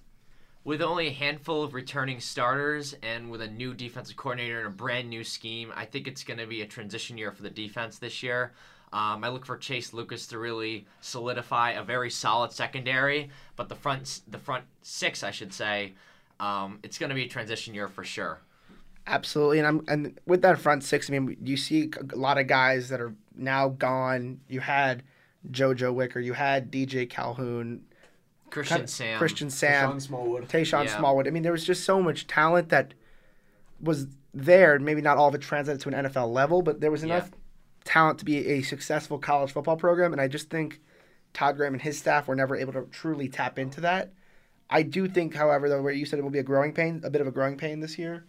With 0.64 0.82
only 0.82 1.06
a 1.06 1.12
handful 1.12 1.62
of 1.62 1.72
returning 1.72 2.20
starters 2.20 2.94
and 3.02 3.30
with 3.30 3.40
a 3.40 3.48
new 3.48 3.72
defensive 3.72 4.18
coordinator 4.18 4.58
and 4.58 4.66
a 4.66 4.70
brand 4.70 5.08
new 5.08 5.24
scheme, 5.24 5.72
I 5.74 5.86
think 5.86 6.06
it's 6.06 6.24
going 6.24 6.40
to 6.40 6.46
be 6.46 6.60
a 6.60 6.66
transition 6.66 7.16
year 7.16 7.32
for 7.32 7.42
the 7.42 7.48
defense 7.48 7.98
this 7.98 8.22
year. 8.22 8.52
Um, 8.92 9.22
I 9.22 9.28
look 9.28 9.44
for 9.44 9.56
Chase 9.56 9.92
Lucas 9.92 10.26
to 10.28 10.38
really 10.38 10.86
solidify 11.00 11.72
a 11.72 11.82
very 11.82 12.10
solid 12.10 12.52
secondary, 12.52 13.30
but 13.56 13.68
the 13.68 13.74
front 13.74 14.20
the 14.28 14.38
front 14.38 14.64
six, 14.82 15.22
I 15.22 15.30
should 15.30 15.52
say, 15.52 15.92
um, 16.40 16.78
it's 16.82 16.98
going 16.98 17.10
to 17.10 17.14
be 17.14 17.24
a 17.24 17.28
transition 17.28 17.74
year 17.74 17.88
for 17.88 18.02
sure. 18.04 18.40
Absolutely, 19.06 19.58
and 19.58 19.66
I'm 19.66 19.84
and 19.88 20.18
with 20.26 20.42
that 20.42 20.58
front 20.58 20.84
six, 20.84 21.10
I 21.10 21.18
mean, 21.18 21.36
you 21.42 21.56
see 21.56 21.90
a 22.12 22.16
lot 22.16 22.38
of 22.38 22.46
guys 22.46 22.88
that 22.88 23.00
are 23.00 23.14
now 23.36 23.68
gone. 23.68 24.40
You 24.48 24.60
had 24.60 25.02
JoJo 25.50 25.92
Wicker, 25.94 26.20
you 26.20 26.32
had 26.32 26.70
DJ 26.70 27.08
Calhoun, 27.08 27.82
Christian 28.50 28.76
kind 28.76 28.84
of- 28.84 28.90
Sam, 28.90 29.18
Christian 29.18 29.50
Sam, 29.50 29.90
Sean 29.90 30.00
Smallwood. 30.00 30.48
Tayshawn 30.48 30.84
Yeah. 30.84 30.98
Smallwood. 30.98 31.26
I 31.26 31.30
mean, 31.30 31.42
there 31.42 31.52
was 31.52 31.64
just 31.64 31.84
so 31.84 32.02
much 32.02 32.26
talent 32.26 32.70
that 32.70 32.94
was 33.80 34.06
there. 34.34 34.78
Maybe 34.78 35.00
not 35.00 35.16
all 35.18 35.28
of 35.28 35.34
it 35.34 35.40
translated 35.42 35.80
to 35.82 35.88
an 35.90 35.94
NFL 36.06 36.32
level, 36.32 36.62
but 36.62 36.80
there 36.80 36.90
was 36.90 37.04
Yeah. 37.04 37.26
Talent 37.88 38.18
to 38.18 38.26
be 38.26 38.46
a 38.46 38.60
successful 38.60 39.18
college 39.18 39.52
football 39.52 39.78
program. 39.78 40.12
And 40.12 40.20
I 40.20 40.28
just 40.28 40.50
think 40.50 40.78
Todd 41.32 41.56
Graham 41.56 41.72
and 41.72 41.80
his 41.80 41.96
staff 41.96 42.28
were 42.28 42.36
never 42.36 42.54
able 42.54 42.74
to 42.74 42.82
truly 42.90 43.30
tap 43.30 43.58
into 43.58 43.80
that. 43.80 44.12
I 44.68 44.82
do 44.82 45.08
think, 45.08 45.34
however, 45.34 45.70
though, 45.70 45.80
where 45.80 45.94
you 45.94 46.04
said 46.04 46.18
it 46.18 46.22
will 46.22 46.28
be 46.28 46.38
a 46.38 46.42
growing 46.42 46.74
pain, 46.74 47.00
a 47.02 47.08
bit 47.08 47.22
of 47.22 47.26
a 47.26 47.30
growing 47.30 47.56
pain 47.56 47.80
this 47.80 47.98
year. 47.98 48.26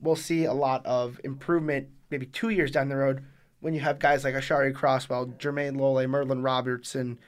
We'll 0.00 0.16
see 0.16 0.44
a 0.44 0.52
lot 0.52 0.84
of 0.84 1.20
improvement 1.22 1.86
maybe 2.10 2.26
two 2.26 2.48
years 2.48 2.72
down 2.72 2.88
the 2.88 2.96
road 2.96 3.22
when 3.60 3.74
you 3.74 3.80
have 3.80 4.00
guys 4.00 4.24
like 4.24 4.34
Ashari 4.34 4.74
Crosswell, 4.74 5.38
Jermayne 5.38 5.78
Lole, 5.78 6.04
Merlin 6.08 6.42
Robertson, 6.42 7.20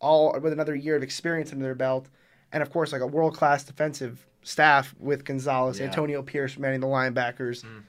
all 0.00 0.32
with 0.40 0.54
another 0.54 0.74
year 0.74 0.96
of 0.96 1.02
experience 1.02 1.52
under 1.52 1.66
their 1.66 1.74
belt, 1.74 2.08
and 2.52 2.62
of 2.62 2.70
course 2.70 2.90
like 2.90 3.02
a 3.02 3.06
world 3.06 3.36
class 3.36 3.64
defensive 3.64 4.26
staff 4.42 4.94
with 4.98 5.24
Gonzalez, 5.24 5.78
Yeah. 5.78 5.86
Antonio 5.86 6.22
Pierce 6.22 6.58
manning 6.58 6.80
the 6.80 6.86
linebackers, 6.86 7.64
mm. 7.64 7.82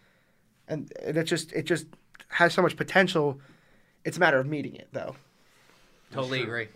and 0.68 0.92
and 1.06 1.18
it 1.18 1.24
just 1.24 1.54
it 1.54 1.64
just 1.64 1.88
has 2.30 2.54
so 2.54 2.62
much 2.62 2.76
potential. 2.76 3.40
It's 4.06 4.18
a 4.18 4.20
matter 4.20 4.40
of 4.40 4.48
meeting 4.48 4.76
it 4.76 4.90
though. 4.92 5.16
totally 6.12 6.40
Sure. 6.40 6.48
agree. 6.48 6.68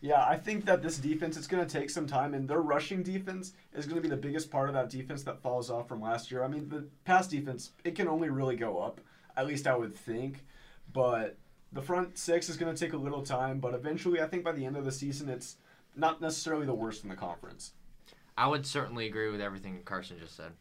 Yeah, 0.00 0.22
I 0.26 0.36
think 0.36 0.66
that 0.66 0.82
this 0.82 0.98
defense 0.98 1.36
it's 1.38 1.46
going 1.46 1.66
to 1.66 1.72
take 1.80 1.88
some 1.88 2.06
time, 2.06 2.34
and 2.34 2.46
their 2.46 2.60
rushing 2.60 3.02
defense 3.02 3.52
is 3.72 3.86
going 3.86 3.96
to 3.96 4.02
be 4.02 4.08
the 4.08 4.20
biggest 4.20 4.50
part 4.50 4.68
of 4.68 4.74
that 4.74 4.90
defense 4.90 5.22
that 5.22 5.40
falls 5.40 5.70
off 5.70 5.88
from 5.88 6.02
last 6.02 6.30
year. 6.30 6.44
I 6.44 6.48
mean, 6.48 6.68
the 6.68 6.84
pass 7.06 7.26
defense 7.26 7.70
it 7.84 7.94
can 7.94 8.06
only 8.08 8.28
really 8.28 8.56
go 8.56 8.78
up, 8.78 9.00
at 9.36 9.46
least 9.46 9.66
I 9.66 9.74
would 9.76 9.94
think, 9.96 10.44
but 10.92 11.38
the 11.72 11.80
front 11.80 12.18
six 12.18 12.50
is 12.50 12.56
going 12.58 12.74
to 12.74 12.78
take 12.78 12.92
a 12.92 12.98
little 12.98 13.22
time. 13.22 13.60
But 13.60 13.72
eventually, 13.72 14.20
I 14.20 14.26
think 14.26 14.44
by 14.44 14.52
the 14.52 14.66
end 14.66 14.76
of 14.76 14.84
the 14.84 14.92
season, 14.92 15.28
it's 15.30 15.56
not 15.96 16.20
necessarily 16.20 16.66
the 16.66 16.74
worst 16.74 17.02
in 17.02 17.08
the 17.08 17.16
conference. 17.16 17.72
I 18.36 18.46
would 18.48 18.66
certainly 18.66 19.06
agree 19.06 19.30
with 19.30 19.40
everything 19.40 19.80
Carson 19.84 20.18
just 20.18 20.36
said. 20.36 20.52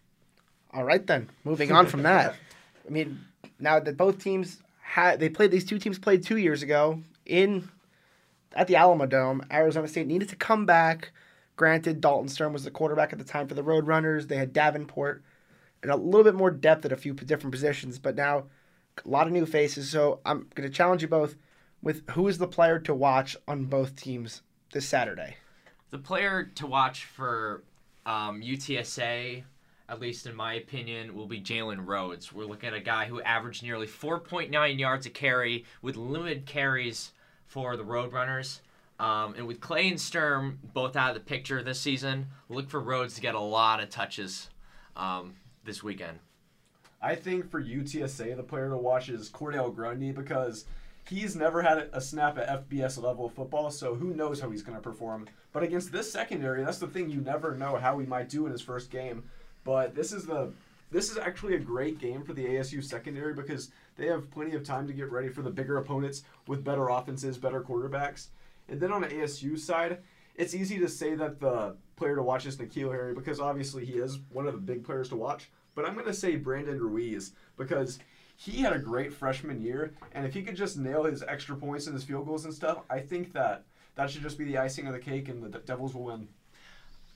All 0.73 0.83
right 0.85 1.05
then. 1.05 1.29
Moving 1.43 1.71
on 1.71 1.85
from 1.87 2.03
that. 2.03 2.35
I 2.87 2.89
mean, 2.91 3.19
now 3.59 3.79
that 3.79 3.97
both 3.97 4.19
teams 4.23 4.61
had 4.81 5.19
they 5.19 5.29
played 5.29 5.51
these 5.51 5.65
two 5.65 5.79
teams 5.79 5.97
played 5.97 6.23
2 6.23 6.37
years 6.37 6.61
ago 6.61 7.01
in 7.25 7.69
at 8.55 8.67
the 8.67 8.75
Alamo 8.75 9.05
Dome, 9.05 9.41
Arizona 9.51 9.87
State 9.87 10.07
needed 10.07 10.29
to 10.29 10.35
come 10.35 10.65
back. 10.65 11.11
Granted, 11.55 12.01
Dalton 12.01 12.29
Sturm 12.29 12.53
was 12.53 12.63
the 12.63 12.71
quarterback 12.71 13.13
at 13.13 13.19
the 13.19 13.25
time 13.25 13.47
for 13.47 13.55
the 13.55 13.63
Roadrunners. 13.63 14.27
They 14.27 14.37
had 14.37 14.53
Davenport 14.53 15.23
and 15.81 15.91
a 15.91 15.95
little 15.95 16.23
bit 16.23 16.35
more 16.35 16.51
depth 16.51 16.85
at 16.85 16.91
a 16.91 16.97
few 16.97 17.13
different 17.13 17.51
positions, 17.51 17.99
but 17.99 18.15
now 18.15 18.45
a 19.03 19.09
lot 19.09 19.27
of 19.27 19.33
new 19.33 19.45
faces. 19.45 19.89
So 19.89 20.19
I'm 20.25 20.47
going 20.55 20.67
to 20.67 20.75
challenge 20.75 21.01
you 21.01 21.07
both 21.07 21.35
with 21.81 22.09
who 22.11 22.27
is 22.27 22.37
the 22.37 22.47
player 22.47 22.79
to 22.79 22.93
watch 22.93 23.35
on 23.47 23.65
both 23.65 23.95
teams 23.95 24.41
this 24.71 24.87
Saturday. 24.87 25.35
The 25.89 25.99
player 25.99 26.49
to 26.55 26.65
watch 26.65 27.05
for 27.05 27.63
um, 28.05 28.41
UTSA, 28.41 29.43
at 29.89 29.99
least 29.99 30.25
in 30.25 30.35
my 30.35 30.53
opinion, 30.53 31.15
will 31.15 31.27
be 31.27 31.41
Jalen 31.41 31.85
Rhodes. 31.85 32.31
We're 32.31 32.45
looking 32.45 32.69
at 32.69 32.75
a 32.75 32.79
guy 32.79 33.05
who 33.05 33.21
averaged 33.21 33.63
nearly 33.63 33.87
4.9 33.87 34.79
yards 34.79 35.05
a 35.05 35.09
carry 35.09 35.65
with 35.81 35.95
limited 35.95 36.45
carries 36.45 37.11
for 37.47 37.75
the 37.75 37.83
Roadrunners. 37.83 38.59
Um, 38.99 39.33
and 39.35 39.47
with 39.47 39.59
Clay 39.59 39.89
and 39.89 39.99
Sturm 39.99 40.59
both 40.73 40.95
out 40.95 41.09
of 41.09 41.15
the 41.15 41.27
picture 41.27 41.61
this 41.61 41.81
season, 41.81 42.27
look 42.49 42.69
for 42.69 42.79
Rhodes 42.79 43.15
to 43.15 43.21
get 43.21 43.35
a 43.35 43.39
lot 43.39 43.81
of 43.81 43.89
touches 43.89 44.49
um, 44.95 45.33
this 45.65 45.83
weekend. 45.83 46.19
I 47.01 47.15
think 47.15 47.49
for 47.51 47.61
UTSA, 47.61 48.37
the 48.37 48.43
player 48.43 48.69
to 48.69 48.77
watch 48.77 49.09
is 49.09 49.29
Cordale 49.29 49.75
Grundy 49.75 50.11
because 50.11 50.65
he's 51.09 51.35
never 51.35 51.61
had 51.61 51.89
a 51.91 51.99
snap 51.99 52.37
at 52.37 52.69
FBS 52.69 53.01
level 53.01 53.27
football, 53.27 53.71
so 53.71 53.95
who 53.95 54.13
knows 54.13 54.39
how 54.39 54.49
he's 54.49 54.63
going 54.63 54.77
to 54.77 54.81
perform. 54.81 55.27
But 55.51 55.63
against 55.63 55.91
this 55.91 56.11
secondary, 56.11 56.63
that's 56.63 56.77
the 56.77 56.87
thing 56.87 57.09
you 57.09 57.19
never 57.19 57.55
know 57.55 57.75
how 57.75 57.99
he 57.99 58.05
might 58.05 58.29
do 58.29 58.45
in 58.45 58.51
his 58.51 58.61
first 58.61 58.89
game. 58.89 59.23
But 59.63 59.95
this 59.95 60.11
is 60.11 60.25
the 60.25 60.51
this 60.91 61.09
is 61.09 61.17
actually 61.17 61.55
a 61.55 61.59
great 61.59 61.97
game 61.97 62.23
for 62.23 62.33
the 62.33 62.45
ASU 62.45 62.83
secondary 62.83 63.33
because 63.33 63.71
they 63.97 64.05
have 64.07 64.29
plenty 64.29 64.55
of 64.55 64.63
time 64.63 64.85
to 64.87 64.93
get 64.93 65.11
ready 65.11 65.27
for 65.27 65.41
the 65.41 65.49
bigger 65.49 65.77
opponents 65.77 66.21
with 66.47 66.63
better 66.63 66.89
offenses, 66.89 67.37
better 67.37 67.61
quarterbacks. 67.61 68.27
And 68.69 68.79
then 68.79 68.91
on 68.91 69.01
the 69.01 69.07
ASU 69.07 69.57
side, 69.57 69.99
it's 70.35 70.53
easy 70.53 70.77
to 70.77 70.87
say 70.87 71.15
that 71.15 71.39
the 71.39 71.75
player 71.95 72.15
to 72.15 72.21
watch 72.21 72.45
is 72.45 72.57
N'Keal 72.57 72.91
Harry 72.91 73.13
because 73.13 73.39
obviously 73.39 73.85
he 73.85 73.93
is 73.93 74.19
one 74.31 74.45
of 74.47 74.53
the 74.53 74.59
big 74.59 74.83
players 74.83 75.09
to 75.09 75.15
watch. 75.15 75.49
But 75.75 75.85
I'm 75.85 75.95
going 75.95 76.05
to 76.05 76.13
say 76.13 76.35
Brandon 76.35 76.79
Ruiz 76.79 77.31
because 77.57 77.97
he 78.35 78.61
had 78.61 78.73
a 78.73 78.79
great 78.79 79.13
freshman 79.13 79.61
year, 79.61 79.93
and 80.13 80.25
if 80.25 80.33
he 80.33 80.43
could 80.43 80.55
just 80.55 80.77
nail 80.77 81.03
his 81.05 81.23
extra 81.23 81.55
points 81.55 81.87
and 81.87 81.93
his 81.93 82.03
field 82.03 82.25
goals 82.25 82.45
and 82.45 82.53
stuff, 82.53 82.79
I 82.89 82.99
think 82.99 83.33
that 83.33 83.65
that 83.95 84.09
should 84.09 84.21
just 84.21 84.37
be 84.37 84.45
the 84.45 84.57
icing 84.57 84.87
of 84.87 84.93
the 84.93 84.99
cake, 84.99 85.29
and 85.29 85.41
the 85.41 85.59
Devils 85.59 85.93
will 85.93 86.03
win. 86.03 86.27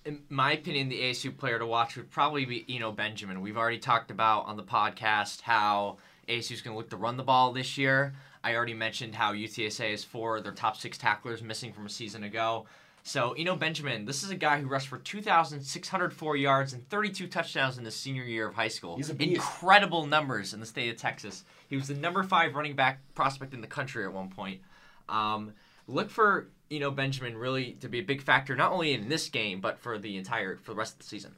In 0.06 0.22
my 0.30 0.54
opinion, 0.54 0.90
the 0.90 1.02
ASU 1.02 1.36
player 1.36 1.60
to 1.60 1.66
watch 1.66 1.98
would 1.98 2.10
probably 2.10 2.46
be 2.46 2.66
Eno 2.70 2.92
Benjamin. 2.92 3.42
We've 3.42 3.58
already 3.58 3.80
talked 3.80 4.10
about 4.12 4.46
on 4.46 4.56
the 4.56 4.64
podcast 4.64 5.42
how 5.42 5.98
ASU 6.30 6.54
is 6.54 6.62
going 6.62 6.74
to 6.74 6.78
look 6.78 6.90
to 6.92 6.98
run 6.98 7.18
the 7.18 7.24
ball 7.24 7.52
this 7.52 7.78
year. 7.78 8.14
I 8.44 8.56
already 8.56 8.74
mentioned 8.74 9.16
how 9.16 9.34
UTSA 9.34 9.94
is 9.94 10.04
four 10.04 10.40
their 10.40 10.54
top 10.54 10.78
six 10.78 10.98
tacklers 10.98 11.42
missing 11.42 11.74
from 11.74 11.86
a 11.86 11.90
season 11.90 12.24
ago. 12.24 12.66
So, 13.04 13.32
Eno 13.38 13.56
Benjamin, 13.56 14.04
this 14.04 14.22
is 14.22 14.32
a 14.32 14.36
guy 14.36 14.60
who 14.60 14.68
rushed 14.68 14.90
for 14.90 14.98
2,604 14.98 16.36
yards 16.36 16.74
and 16.74 16.88
32 16.90 17.28
touchdowns 17.28 17.78
in 17.78 17.86
his 17.86 17.96
senior 17.96 18.24
year 18.24 18.48
of 18.48 18.54
high 18.54 18.68
school. 18.68 18.98
He's 18.98 19.10
a 19.10 19.14
beast. 19.14 19.36
Incredible 19.36 20.06
numbers 20.06 20.54
in 20.54 20.60
the 20.60 20.66
state 20.66 20.90
of 20.90 20.98
Texas. 20.98 21.46
He 21.70 21.78
was 21.78 21.88
the 21.88 21.94
number 21.94 22.22
five 22.24 22.54
running 22.56 22.76
back 22.76 23.00
prospect 23.16 23.54
in 23.54 23.62
the 23.62 23.68
country 23.68 24.04
at 24.04 24.12
one 24.12 24.30
point. 24.30 24.60
Um, 25.08 25.54
look 25.88 26.10
for 26.10 26.50
Eno 26.70 26.92
Benjamin 26.92 27.38
really 27.38 27.74
to 27.82 27.90
be 27.90 28.00
a 28.00 28.04
big 28.04 28.22
factor, 28.22 28.56
not 28.56 28.72
only 28.72 28.94
in 28.94 29.10
this 29.10 29.30
game, 29.30 29.62
but 29.62 29.80
for 29.80 29.98
the 29.98 30.18
entire 30.18 30.58
for 30.58 30.72
the 30.72 30.78
rest 30.78 30.94
of 30.94 31.00
the 31.00 31.06
season. 31.06 31.36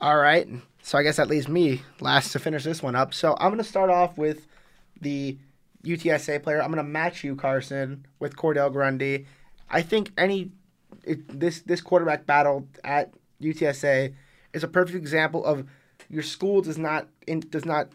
All 0.00 0.18
right. 0.18 0.46
So 0.82 0.98
I 0.98 1.02
guess 1.02 1.16
that 1.16 1.28
leaves 1.28 1.48
me 1.48 1.82
last 2.00 2.32
to 2.32 2.38
finish 2.38 2.64
this 2.64 2.82
one 2.82 2.94
up. 2.94 3.14
So 3.14 3.34
I'm 3.40 3.48
going 3.48 3.58
to 3.58 3.64
start 3.64 3.88
off 3.88 4.18
with 4.18 4.46
the 5.00 5.38
UTSA 5.84 6.42
player. 6.42 6.60
I'm 6.60 6.70
going 6.70 6.84
to 6.84 6.90
match 6.90 7.24
you, 7.24 7.34
Carson, 7.34 8.06
with 8.18 8.36
Cordale 8.36 8.72
Grundy. 8.72 9.26
I 9.70 9.82
think 9.82 10.12
any 10.18 10.50
it, 11.04 11.40
this 11.40 11.62
this 11.62 11.80
quarterback 11.80 12.26
battle 12.26 12.68
at 12.84 13.12
UTSA 13.40 14.14
is 14.52 14.64
a 14.64 14.68
perfect 14.68 14.96
example 14.96 15.44
of 15.44 15.66
your 16.08 16.22
school 16.22 16.60
does 16.60 16.78
not 16.78 17.08
in, 17.26 17.40
does 17.40 17.64
not 17.64 17.88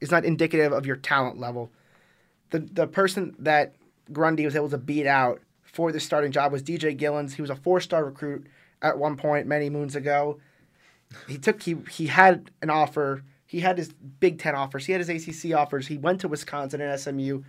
is 0.00 0.10
not 0.10 0.24
indicative 0.24 0.72
of 0.72 0.86
your 0.86 0.96
talent 0.96 1.38
level. 1.38 1.70
The 2.50 2.60
the 2.60 2.86
person 2.86 3.34
that 3.40 3.74
Grundy 4.12 4.44
was 4.44 4.54
able 4.54 4.70
to 4.70 4.78
beat 4.78 5.06
out 5.06 5.40
for 5.76 5.92
the 5.92 6.00
starting 6.00 6.32
job 6.32 6.52
was 6.52 6.62
DJ 6.62 6.98
Gillins. 6.98 7.34
He 7.34 7.42
was 7.42 7.50
a 7.50 7.54
four 7.54 7.82
star 7.82 8.02
recruit 8.02 8.46
at 8.80 8.98
one 8.98 9.16
point 9.16 9.46
many 9.46 9.68
moons 9.68 9.94
ago. 9.94 10.40
He 11.28 11.36
took 11.36 11.62
he 11.62 11.76
he 11.90 12.06
had 12.06 12.50
an 12.62 12.70
offer. 12.70 13.22
He 13.44 13.60
had 13.60 13.76
his 13.76 13.92
Big 13.92 14.38
Ten 14.38 14.54
offers. 14.54 14.86
He 14.86 14.92
had 14.92 15.06
his 15.06 15.28
ACC 15.28 15.54
offers. 15.54 15.86
He 15.86 15.98
went 15.98 16.22
to 16.22 16.28
Wisconsin 16.28 16.80
and 16.80 16.98
SMU, 16.98 17.42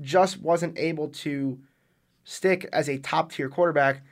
just 0.00 0.40
wasn't 0.40 0.78
able 0.78 1.08
to 1.08 1.58
stick 2.24 2.66
as 2.72 2.88
a 2.88 2.98
top 2.98 3.32
tier 3.32 3.50
quarterback, 3.50 4.02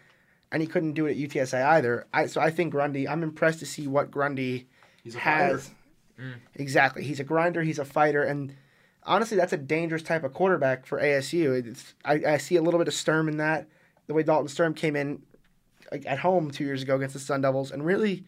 and 0.52 0.60
he 0.62 0.68
couldn't 0.68 0.92
do 0.92 1.06
it 1.06 1.12
at 1.12 1.16
UTSA 1.16 1.64
either. 1.64 2.06
I 2.12 2.26
so 2.26 2.42
I 2.42 2.50
think 2.50 2.72
Grundy. 2.72 3.08
I'm 3.08 3.22
impressed 3.22 3.60
to 3.60 3.66
see 3.66 3.86
what 3.86 4.10
Grundy 4.10 4.68
has. 5.04 5.14
fighter. 5.14 5.62
Mm. 6.20 6.34
Exactly, 6.56 7.04
he's 7.04 7.20
a 7.20 7.24
grinder. 7.24 7.62
He's 7.62 7.78
a 7.78 7.84
fighter, 7.86 8.22
and 8.22 8.54
honestly, 9.06 9.36
that's 9.36 9.52
a 9.52 9.58
dangerous 9.58 10.02
type 10.02 10.24
of 10.24 10.34
quarterback 10.34 10.84
for 10.84 11.00
ASU. 11.00 11.66
It's, 11.66 11.94
I, 12.04 12.14
I 12.26 12.36
see 12.36 12.56
a 12.56 12.62
little 12.62 12.78
bit 12.78 12.88
of 12.88 12.94
Sturm 12.94 13.28
in 13.28 13.38
that. 13.38 13.68
The 14.06 14.14
way 14.14 14.22
Dalton 14.22 14.48
Sturm 14.48 14.74
came 14.74 14.96
in 14.96 15.22
at 15.92 16.18
home 16.18 16.50
two 16.50 16.64
years 16.64 16.82
ago 16.82 16.96
against 16.96 17.14
the 17.14 17.20
Sun 17.20 17.42
Devils 17.42 17.70
and 17.70 17.84
really 17.84 18.24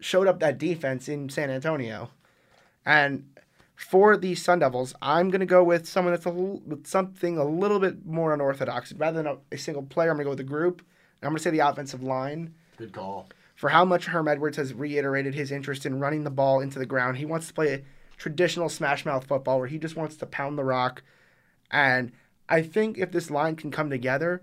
showed 0.00 0.26
up 0.26 0.40
that 0.40 0.58
defense 0.58 1.08
in 1.08 1.28
San 1.28 1.50
Antonio. 1.50 2.10
And 2.84 3.28
for 3.76 4.16
the 4.16 4.34
Sun 4.34 4.60
Devils, 4.60 4.94
I'm 5.00 5.30
going 5.30 5.40
to 5.40 5.46
go 5.46 5.62
with 5.62 5.88
someone 5.88 6.12
that's 6.12 6.26
a 6.26 6.30
little, 6.30 6.62
with 6.66 6.86
something 6.86 7.38
a 7.38 7.44
little 7.44 7.78
bit 7.78 8.04
more 8.04 8.34
unorthodox. 8.34 8.92
Rather 8.94 9.22
than 9.22 9.26
a, 9.26 9.54
a 9.54 9.58
single 9.58 9.82
player, 9.82 10.10
I'm 10.10 10.16
going 10.16 10.24
to 10.24 10.24
go 10.24 10.30
with 10.30 10.40
a 10.40 10.44
group. 10.44 10.80
And 10.80 11.28
I'm 11.28 11.30
going 11.30 11.38
to 11.38 11.42
say 11.42 11.50
the 11.50 11.60
offensive 11.60 12.02
line. 12.02 12.54
Good 12.76 12.92
call. 12.92 13.28
For 13.54 13.68
how 13.68 13.84
much 13.84 14.06
Herm 14.06 14.28
Edwards 14.28 14.56
has 14.56 14.74
reiterated 14.74 15.34
his 15.34 15.52
interest 15.52 15.86
in 15.86 16.00
running 16.00 16.24
the 16.24 16.30
ball 16.30 16.60
into 16.60 16.78
the 16.78 16.86
ground. 16.86 17.16
He 17.16 17.24
wants 17.24 17.46
to 17.48 17.54
play 17.54 17.74
a 17.74 17.82
traditional 18.22 18.68
smash 18.68 19.04
mouth 19.04 19.26
football 19.26 19.58
where 19.58 19.66
he 19.66 19.78
just 19.78 19.96
wants 19.96 20.14
to 20.16 20.26
pound 20.26 20.56
the 20.56 20.62
rock. 20.62 21.02
And 21.72 22.12
I 22.48 22.62
think 22.62 22.96
if 22.96 23.10
this 23.10 23.32
line 23.32 23.56
can 23.56 23.72
come 23.72 23.90
together, 23.90 24.42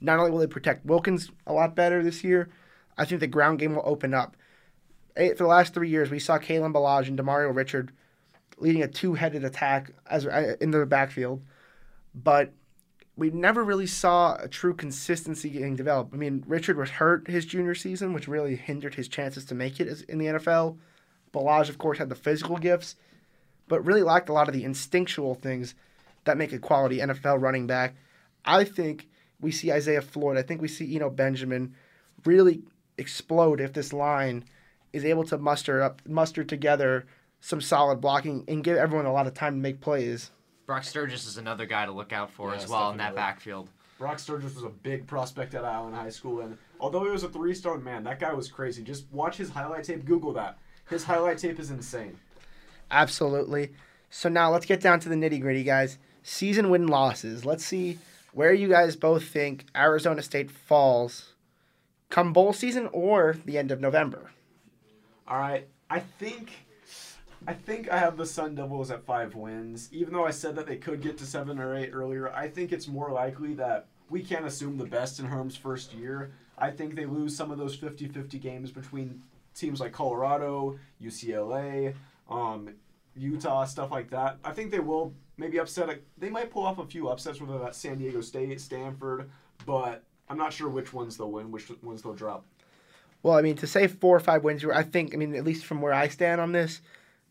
not 0.00 0.18
only 0.18 0.30
will 0.30 0.38
they 0.38 0.46
protect 0.46 0.86
Wilkins 0.86 1.30
a 1.46 1.52
lot 1.52 1.76
better 1.76 2.02
this 2.02 2.24
year, 2.24 2.48
I 2.96 3.04
think 3.04 3.20
the 3.20 3.26
ground 3.26 3.58
game 3.58 3.74
will 3.74 3.82
open 3.84 4.14
up. 4.14 4.34
For 5.14 5.34
the 5.34 5.46
last 5.46 5.74
three 5.74 5.90
years, 5.90 6.10
we 6.10 6.18
saw 6.18 6.38
Kalen 6.38 6.72
Ballage 6.72 7.08
and 7.08 7.18
Demario 7.18 7.54
Richard 7.54 7.92
leading 8.56 8.82
a 8.82 8.88
two-headed 8.88 9.44
attack 9.44 9.92
as 10.06 10.26
uh, 10.26 10.56
in 10.58 10.70
the 10.70 10.86
backfield, 10.86 11.42
but 12.14 12.54
we 13.14 13.30
never 13.30 13.62
really 13.62 13.86
saw 13.86 14.36
a 14.36 14.48
true 14.48 14.72
consistency 14.72 15.50
getting 15.50 15.76
developed. 15.76 16.14
I 16.14 16.16
mean, 16.16 16.44
Richard 16.46 16.78
was 16.78 16.90
hurt 16.90 17.28
his 17.28 17.44
junior 17.44 17.74
season, 17.74 18.14
which 18.14 18.26
really 18.26 18.56
hindered 18.56 18.94
his 18.94 19.06
chances 19.06 19.44
to 19.46 19.54
make 19.54 19.80
it 19.80 20.02
in 20.08 20.18
the 20.18 20.26
NFL. 20.26 20.78
Ballage, 21.34 21.68
of 21.68 21.76
course, 21.76 21.98
had 21.98 22.08
the 22.08 22.14
physical 22.14 22.56
gifts, 22.56 22.96
but 23.68 23.84
really 23.84 24.02
lacked 24.02 24.28
a 24.28 24.32
lot 24.32 24.48
of 24.48 24.54
the 24.54 24.64
instinctual 24.64 25.34
things 25.34 25.74
that 26.24 26.36
make 26.36 26.52
a 26.52 26.58
quality 26.58 26.98
NFL 26.98 27.40
running 27.40 27.66
back. 27.66 27.94
I 28.44 28.64
think 28.64 29.08
we 29.40 29.52
see 29.52 29.72
Isaiah 29.72 30.02
Floyd. 30.02 30.36
I 30.36 30.42
think 30.42 30.60
we 30.60 30.68
see 30.68 30.94
Eno 30.96 31.10
Benjamin 31.10 31.74
really 32.24 32.62
explode 32.96 33.60
if 33.60 33.72
this 33.72 33.92
line 33.92 34.44
is 34.92 35.04
able 35.04 35.24
to 35.24 35.38
muster 35.38 35.82
up, 35.82 36.02
muster 36.06 36.44
together 36.44 37.06
some 37.40 37.60
solid 37.60 38.00
blocking 38.00 38.44
and 38.48 38.64
give 38.64 38.76
everyone 38.76 39.06
a 39.06 39.12
lot 39.12 39.26
of 39.26 39.34
time 39.34 39.54
to 39.54 39.60
make 39.60 39.80
plays. 39.80 40.30
Brock 40.66 40.84
Sturgis 40.84 41.26
is 41.26 41.38
another 41.38 41.66
guy 41.66 41.86
to 41.86 41.92
look 41.92 42.12
out 42.12 42.30
for 42.30 42.52
Yes, 42.52 42.64
as 42.64 42.70
well 42.70 42.90
in 42.90 42.98
that 42.98 43.14
backfield. 43.14 43.70
Brock 43.98 44.18
Sturgis 44.18 44.54
was 44.54 44.64
a 44.64 44.68
big 44.68 45.06
prospect 45.06 45.54
at 45.54 45.64
Allen 45.64 45.94
High 45.94 46.10
School, 46.10 46.40
and 46.40 46.56
although 46.78 47.04
he 47.04 47.10
was 47.10 47.24
a 47.24 47.28
three-star 47.28 47.78
man, 47.78 48.04
that 48.04 48.20
guy 48.20 48.32
was 48.32 48.48
crazy. 48.48 48.82
Just 48.82 49.06
watch 49.10 49.36
his 49.36 49.50
highlight 49.50 49.84
tape. 49.84 50.04
Google 50.04 50.32
that. 50.34 50.58
His 50.88 51.04
highlight 51.04 51.38
tape 51.38 51.58
is 51.58 51.70
insane. 51.70 52.16
Absolutely. 52.90 53.72
So 54.10 54.28
now 54.28 54.50
let's 54.50 54.66
get 54.66 54.80
down 54.80 55.00
to 55.00 55.08
the 55.08 55.14
nitty 55.14 55.40
gritty, 55.40 55.64
guys. 55.64 55.98
Season 56.22 56.70
win 56.70 56.86
losses. 56.86 57.44
Let's 57.44 57.64
see 57.64 57.98
where 58.32 58.52
you 58.52 58.68
guys 58.68 58.96
both 58.96 59.24
think 59.24 59.66
Arizona 59.76 60.22
State 60.22 60.50
falls 60.50 61.34
come 62.10 62.32
bowl 62.32 62.52
season 62.52 62.88
or 62.92 63.36
the 63.44 63.58
end 63.58 63.70
of 63.70 63.80
November. 63.80 64.30
All 65.26 65.38
right, 65.38 65.68
I 65.90 66.00
think, 66.00 66.52
I 67.46 67.52
think 67.52 67.90
I 67.90 67.98
have 67.98 68.16
the 68.16 68.24
Sun 68.24 68.54
Devils 68.54 68.90
at 68.90 69.04
five 69.04 69.34
wins. 69.34 69.90
Even 69.92 70.14
though 70.14 70.26
I 70.26 70.30
said 70.30 70.56
that 70.56 70.66
they 70.66 70.76
could 70.76 71.02
get 71.02 71.18
to 71.18 71.26
seven 71.26 71.58
or 71.58 71.76
eight 71.76 71.90
earlier, 71.92 72.32
I 72.32 72.48
think 72.48 72.72
it's 72.72 72.88
more 72.88 73.10
likely 73.10 73.54
that 73.54 73.86
we 74.08 74.22
can't 74.22 74.46
assume 74.46 74.78
the 74.78 74.86
best 74.86 75.20
in 75.20 75.26
Herm's 75.26 75.56
first 75.56 75.92
year. 75.92 76.32
I 76.56 76.70
think 76.70 76.94
they 76.94 77.04
lose 77.04 77.36
some 77.36 77.50
of 77.50 77.58
those 77.58 77.76
50-50 77.76 78.40
games 78.40 78.70
between 78.70 79.22
teams 79.54 79.80
like 79.80 79.92
Colorado, 79.92 80.78
UCLA, 81.02 81.94
um, 82.28 82.70
Utah, 83.16 83.64
stuff 83.64 83.90
like 83.90 84.10
that. 84.10 84.38
I 84.44 84.52
think 84.52 84.70
they 84.70 84.80
will 84.80 85.12
maybe 85.36 85.58
upset. 85.58 85.88
A, 85.88 85.98
they 86.16 86.30
might 86.30 86.50
pull 86.50 86.64
off 86.64 86.78
a 86.78 86.86
few 86.86 87.08
upsets, 87.08 87.40
whether 87.40 87.58
that's 87.58 87.78
San 87.78 87.98
Diego 87.98 88.20
State, 88.20 88.60
Stanford, 88.60 89.30
but 89.66 90.04
I'm 90.28 90.38
not 90.38 90.52
sure 90.52 90.68
which 90.68 90.92
ones 90.92 91.16
they'll 91.16 91.30
win, 91.30 91.50
which 91.50 91.70
ones 91.82 92.02
they'll 92.02 92.14
drop. 92.14 92.44
Well, 93.22 93.36
I 93.36 93.42
mean, 93.42 93.56
to 93.56 93.66
say 93.66 93.86
four 93.88 94.16
or 94.16 94.20
five 94.20 94.44
wins, 94.44 94.64
I 94.64 94.82
think, 94.82 95.12
I 95.12 95.16
mean, 95.16 95.34
at 95.34 95.44
least 95.44 95.64
from 95.64 95.80
where 95.80 95.92
I 95.92 96.08
stand 96.08 96.40
on 96.40 96.52
this, 96.52 96.80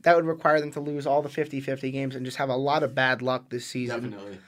that 0.01 0.15
would 0.15 0.25
require 0.25 0.59
them 0.59 0.71
to 0.71 0.79
lose 0.79 1.07
all 1.07 1.21
the 1.21 1.29
50 1.29 1.59
50 1.61 1.91
games 1.91 2.15
and 2.15 2.25
just 2.25 2.37
have 2.37 2.49
a 2.49 2.55
lot 2.55 2.83
of 2.83 2.93
bad 2.93 3.21
luck 3.21 3.49
this 3.49 3.65
season. 3.65 4.11
Definitely. 4.11 4.39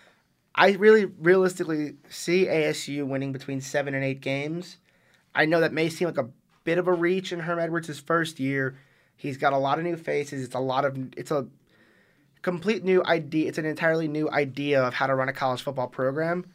I 0.54 0.72
really 0.72 1.06
realistically 1.06 1.96
see 2.10 2.46
ASU 2.46 3.08
winning 3.08 3.32
between 3.32 3.62
seven 3.62 3.94
and 3.94 4.04
eight 4.04 4.20
games. 4.20 4.78
I 5.34 5.46
know 5.46 5.62
that 5.62 5.74
may 5.74 5.90
seem 5.90 6.08
like 6.08 6.18
a 6.18 6.30
bit 6.64 6.78
of 6.78 6.88
a 6.88 6.94
reach 6.94 7.32
in 7.32 7.40
Herm 7.40 7.60
Edwards' 7.60 8.00
first 8.00 8.40
year. 8.40 8.78
He's 9.20 9.36
got 9.36 9.52
a 9.52 9.58
lot 9.58 9.80
of 9.80 9.84
new 9.84 9.98
faces. 9.98 10.46
It's 10.46 10.56
a 10.56 10.60
lot 10.60 10.86
of 10.86 10.98
it's 11.18 11.30
a 11.30 11.46
complete 12.42 12.86
new 12.86 13.04
idea. 13.04 13.50
It's 13.50 13.58
an 13.58 13.66
entirely 13.66 14.08
new 14.08 14.32
idea 14.32 14.82
of 14.82 14.94
how 14.94 15.08
to 15.08 15.14
run 15.14 15.28
a 15.28 15.34
college 15.34 15.62
football 15.62 15.88
program. 15.88 16.46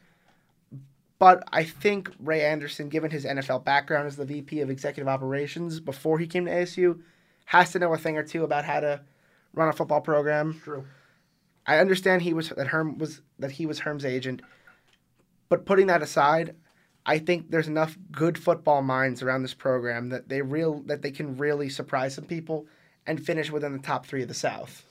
But 1.18 1.44
I 1.52 1.64
think 1.64 2.10
Ray 2.18 2.42
Anderson, 2.42 2.88
given 2.88 3.10
his 3.10 3.26
NFL 3.26 3.66
background 3.66 4.06
as 4.06 4.16
the 4.16 4.24
VP 4.24 4.62
of 4.62 4.70
Executive 4.70 5.08
Operations 5.08 5.78
before 5.78 6.18
he 6.18 6.26
came 6.26 6.46
to 6.46 6.50
ASU, 6.50 7.00
has 7.44 7.70
to 7.72 7.78
know 7.78 7.92
a 7.92 7.98
thing 7.98 8.16
or 8.16 8.22
two 8.22 8.44
about 8.44 8.64
how 8.64 8.80
to 8.80 9.02
run 9.52 9.68
a 9.68 9.72
football 9.74 10.00
program. 10.00 10.58
True. 10.64 10.86
I 11.66 11.80
understand 11.80 12.22
he 12.22 12.32
was 12.32 12.48
that 12.48 12.68
Herm 12.68 12.96
was 12.96 13.20
that 13.38 13.50
he 13.50 13.66
was 13.66 13.80
Herm's 13.80 14.06
agent, 14.06 14.40
but 15.50 15.66
putting 15.66 15.88
that 15.88 16.00
aside, 16.00 16.56
I 17.06 17.18
think 17.18 17.50
there's 17.50 17.68
enough 17.68 17.96
good 18.10 18.38
football 18.38 18.82
minds 18.82 19.22
around 19.22 19.42
this 19.42 19.54
program 19.54 20.08
that 20.08 20.28
they 20.28 20.40
real 20.42 20.80
that 20.86 21.02
they 21.02 21.10
can 21.10 21.36
really 21.36 21.68
surprise 21.68 22.14
some 22.14 22.24
people 22.24 22.66
and 23.06 23.24
finish 23.24 23.50
within 23.50 23.72
the 23.72 23.78
top 23.78 24.06
three 24.06 24.22
of 24.22 24.28
the 24.28 24.34
South. 24.34 24.84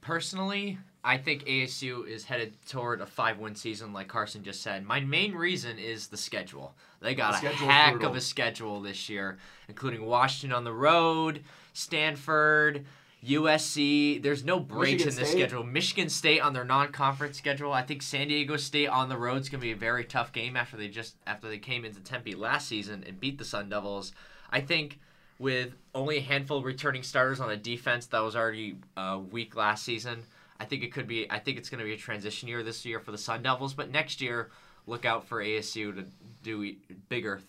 Personally, 0.00 0.78
I 1.04 1.18
think 1.18 1.44
ASU 1.44 2.06
is 2.06 2.24
headed 2.24 2.54
toward 2.66 3.00
a 3.00 3.06
five-win 3.06 3.54
season, 3.54 3.92
like 3.92 4.08
Carson 4.08 4.42
just 4.42 4.62
said. 4.62 4.84
My 4.84 5.00
main 5.00 5.34
reason 5.34 5.78
is 5.78 6.08
the 6.08 6.16
schedule. 6.16 6.74
They 7.00 7.14
got 7.14 7.40
The 7.40 7.48
a 7.48 7.52
heck 7.52 7.92
brutal. 7.94 8.10
of 8.10 8.16
a 8.16 8.20
schedule 8.20 8.80
this 8.80 9.08
year, 9.08 9.38
including 9.68 10.04
Washington 10.06 10.56
on 10.56 10.64
the 10.64 10.72
road, 10.72 11.42
Stanford, 11.74 12.86
USC. 13.24 14.22
There's 14.22 14.44
no 14.44 14.60
breaks 14.60 15.04
Michigan 15.04 15.12
in 15.14 15.18
this 15.20 15.30
State. 15.30 15.38
schedule. 15.40 15.64
Michigan 15.64 16.08
State 16.08 16.40
on 16.40 16.52
their 16.52 16.64
non-conference 16.64 17.36
schedule. 17.38 17.72
I 17.72 17.82
think 17.82 18.02
San 18.02 18.28
Diego 18.28 18.56
State 18.56 18.88
on 18.88 19.08
the 19.08 19.16
road 19.16 19.40
is 19.40 19.48
going 19.48 19.60
to 19.60 19.66
be 19.66 19.72
a 19.72 19.76
very 19.76 20.04
tough 20.04 20.32
game 20.32 20.56
after 20.56 20.76
they 20.76 20.88
just 20.88 21.16
after 21.26 21.48
they 21.48 21.58
came 21.58 21.84
into 21.84 22.00
Tempe 22.00 22.34
last 22.34 22.68
season 22.68 23.04
and 23.06 23.18
beat 23.18 23.38
the 23.38 23.44
Sun 23.44 23.68
Devils. 23.68 24.12
I 24.50 24.60
think 24.60 25.00
with 25.38 25.72
only 25.94 26.18
a 26.18 26.20
handful 26.22 26.58
of 26.58 26.64
returning 26.64 27.02
starters 27.02 27.40
on 27.40 27.50
a 27.50 27.56
defense 27.56 28.06
that 28.06 28.20
was 28.20 28.36
already 28.36 28.76
uh, 28.96 29.20
weak 29.30 29.56
last 29.56 29.84
season. 29.84 30.22
I 30.58 30.64
think 30.64 30.82
it 30.82 30.92
could 30.92 31.06
be. 31.06 31.30
I 31.30 31.38
think 31.38 31.58
it's 31.58 31.68
going 31.68 31.80
to 31.80 31.84
be 31.84 31.92
a 31.92 31.98
transition 31.98 32.48
year 32.48 32.62
this 32.62 32.84
year 32.86 33.00
for 33.00 33.12
the 33.12 33.18
Sun 33.18 33.42
Devils, 33.42 33.74
but 33.74 33.90
next 33.90 34.22
year, 34.22 34.50
look 34.86 35.04
out 35.04 35.26
for 35.26 35.42
ASU 35.42 35.94
to 35.94 36.06
do 36.42 36.62
e- 36.62 36.78
bigger 37.10 37.40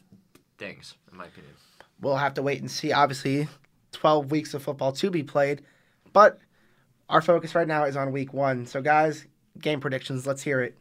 things, 0.58 0.96
in 1.12 1.18
my 1.18 1.26
opinion. 1.26 1.54
We'll 2.02 2.18
have 2.18 2.34
to 2.34 2.42
wait 2.42 2.60
and 2.60 2.70
see. 2.70 2.92
Obviously, 2.92 3.48
12 3.92 4.32
weeks 4.32 4.54
of 4.54 4.64
football 4.64 4.92
to 4.94 5.10
be 5.10 5.24
played, 5.24 5.62
but 6.14 6.40
our 7.10 7.22
focus 7.22 7.56
right 7.56 7.68
now 7.68 7.86
is 7.86 7.96
on 7.96 8.12
week 8.12 8.34
one. 8.34 8.66
So, 8.66 8.82
guys, 8.82 9.26
game 9.60 9.80
predictions. 9.80 10.28
Let's 10.28 10.44
hear 10.44 10.62
it. 10.62 10.78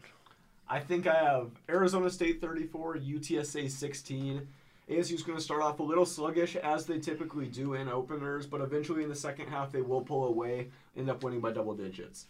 I 0.68 0.80
think 0.80 1.06
I 1.06 1.14
have 1.14 1.50
Arizona 1.68 2.10
State 2.10 2.40
34, 2.40 2.96
UTSA 2.96 3.70
16. 3.70 4.46
ASU's 4.90 5.22
going 5.22 5.38
to 5.38 5.42
start 5.42 5.62
off 5.62 5.80
a 5.80 5.82
little 5.82 6.06
sluggish, 6.06 6.56
as 6.56 6.86
they 6.86 6.98
typically 6.98 7.46
do 7.46 7.74
in 7.74 7.88
openers, 7.88 8.46
but 8.46 8.60
eventually 8.60 9.02
in 9.02 9.08
the 9.08 9.16
second 9.16 9.48
half 9.48 9.72
they 9.72 9.80
will 9.80 10.00
pull 10.00 10.26
away, 10.26 10.68
end 10.96 11.10
up 11.10 11.22
winning 11.22 11.40
by 11.40 11.52
double 11.52 11.74
digits. 11.74 12.26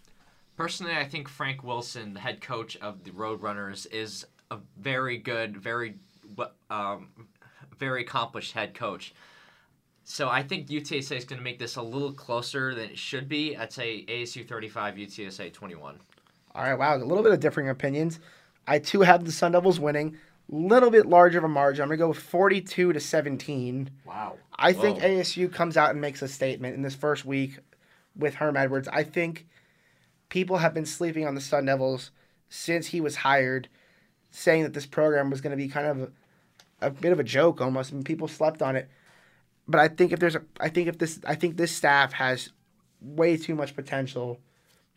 Personally, 0.56 0.94
I 0.96 1.04
think 1.04 1.28
Frank 1.28 1.62
Wilson, 1.62 2.14
the 2.14 2.20
head 2.20 2.40
coach 2.40 2.76
of 2.78 3.04
the 3.04 3.10
Roadrunners, 3.10 3.86
is 3.92 4.26
a 4.50 4.58
very 4.78 5.18
good, 5.18 5.56
very 5.56 5.96
um, 6.70 7.10
very 7.78 8.02
accomplished 8.02 8.52
head 8.52 8.74
coach. 8.74 9.14
So 10.08 10.28
I 10.28 10.44
think 10.44 10.68
UTSA 10.68 11.16
is 11.16 11.24
going 11.24 11.38
to 11.38 11.44
make 11.44 11.58
this 11.58 11.74
a 11.74 11.82
little 11.82 12.12
closer 12.12 12.72
than 12.76 12.90
it 12.90 12.96
should 12.96 13.28
be. 13.28 13.56
I'd 13.56 13.72
say 13.72 14.04
ASU 14.06 14.46
35, 14.46 14.94
UTSA 14.94 15.52
21. 15.52 15.98
All 16.54 16.62
right, 16.62 16.78
wow, 16.78 16.96
a 16.96 16.98
little 16.98 17.24
bit 17.24 17.32
of 17.32 17.40
differing 17.40 17.68
opinions. 17.68 18.20
I 18.68 18.78
too 18.78 19.00
have 19.00 19.24
the 19.24 19.32
Sun 19.32 19.52
Devils 19.52 19.80
winning, 19.80 20.16
a 20.50 20.54
little 20.54 20.92
bit 20.92 21.06
larger 21.06 21.38
of 21.38 21.44
a 21.44 21.48
margin. 21.48 21.82
I'm 21.82 21.88
gonna 21.88 21.98
go 21.98 22.08
with 22.08 22.18
42 22.18 22.92
to 22.92 23.00
17. 23.00 23.90
Wow. 24.06 24.36
I 24.56 24.72
think 24.72 25.00
ASU 25.00 25.52
comes 25.52 25.76
out 25.76 25.90
and 25.90 26.00
makes 26.00 26.22
a 26.22 26.28
statement 26.28 26.76
in 26.76 26.82
this 26.82 26.94
first 26.94 27.24
week 27.24 27.58
with 28.14 28.36
Herm 28.36 28.56
Edwards. 28.56 28.86
I 28.86 29.02
think 29.02 29.48
people 30.28 30.58
have 30.58 30.72
been 30.72 30.86
sleeping 30.86 31.26
on 31.26 31.34
the 31.34 31.40
Sun 31.40 31.64
Devils 31.64 32.12
since 32.48 32.86
he 32.86 33.00
was 33.00 33.16
hired, 33.16 33.68
saying 34.30 34.62
that 34.62 34.72
this 34.72 34.86
program 34.86 35.30
was 35.30 35.40
going 35.40 35.50
to 35.50 35.56
be 35.56 35.66
kind 35.66 35.86
of 35.88 36.00
a, 36.80 36.86
a 36.86 36.90
bit 36.90 37.10
of 37.10 37.18
a 37.18 37.24
joke 37.24 37.60
almost, 37.60 37.90
and 37.90 38.04
people 38.04 38.28
slept 38.28 38.62
on 38.62 38.76
it. 38.76 38.88
But 39.68 39.80
I 39.80 39.88
think 39.88 40.12
if 40.12 40.20
there's 40.20 40.36
a, 40.36 40.42
I 40.60 40.68
think 40.68 40.88
if 40.88 40.98
this, 40.98 41.20
I 41.26 41.34
think 41.34 41.56
this 41.56 41.72
staff 41.72 42.12
has 42.12 42.50
way 43.00 43.36
too 43.36 43.54
much 43.54 43.74
potential 43.74 44.40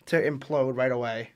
to 0.07 0.21
implode 0.21 0.75
right 0.75 0.91
away. 0.91 1.31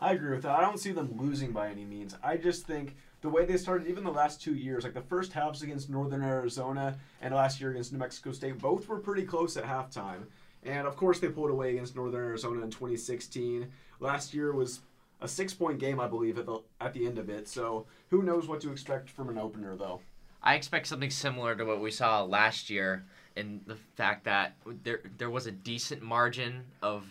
I 0.00 0.12
agree 0.12 0.32
with 0.32 0.42
that. 0.42 0.58
I 0.58 0.60
don't 0.60 0.78
see 0.78 0.92
them 0.92 1.14
losing 1.16 1.52
by 1.52 1.68
any 1.68 1.84
means. 1.84 2.16
I 2.22 2.36
just 2.36 2.66
think 2.66 2.96
the 3.22 3.28
way 3.28 3.44
they 3.44 3.56
started, 3.56 3.88
even 3.88 4.04
the 4.04 4.10
last 4.10 4.42
two 4.42 4.54
years, 4.54 4.84
like 4.84 4.94
the 4.94 5.00
first 5.00 5.32
halves 5.32 5.62
against 5.62 5.88
Northern 5.88 6.22
Arizona 6.22 6.96
and 7.22 7.34
last 7.34 7.60
year 7.60 7.70
against 7.70 7.92
New 7.92 7.98
Mexico 7.98 8.32
State, 8.32 8.58
both 8.58 8.88
were 8.88 8.98
pretty 8.98 9.22
close 9.22 9.56
at 9.56 9.64
halftime. 9.64 10.24
And 10.64 10.86
of 10.86 10.96
course, 10.96 11.18
they 11.18 11.28
pulled 11.28 11.50
away 11.50 11.72
against 11.72 11.96
Northern 11.96 12.20
Arizona 12.20 12.62
in 12.62 12.70
2016. 12.70 13.70
Last 14.00 14.34
year 14.34 14.52
was 14.52 14.80
a 15.20 15.28
six-point 15.28 15.78
game, 15.78 15.98
I 15.98 16.08
believe, 16.08 16.38
at 16.38 16.46
the 16.46 16.60
at 16.80 16.92
the 16.92 17.06
end 17.06 17.18
of 17.18 17.30
it. 17.30 17.48
So 17.48 17.86
who 18.10 18.22
knows 18.22 18.48
what 18.48 18.60
to 18.62 18.70
expect 18.70 19.08
from 19.08 19.30
an 19.30 19.38
opener, 19.38 19.76
though. 19.76 20.00
I 20.46 20.54
expect 20.54 20.86
something 20.86 21.10
similar 21.10 21.56
to 21.56 21.64
what 21.64 21.80
we 21.80 21.90
saw 21.90 22.22
last 22.22 22.70
year 22.70 23.04
in 23.34 23.62
the 23.66 23.74
fact 23.96 24.24
that 24.26 24.54
there 24.84 25.00
there 25.18 25.28
was 25.28 25.48
a 25.48 25.50
decent 25.50 26.02
margin 26.02 26.64
of 26.80 27.04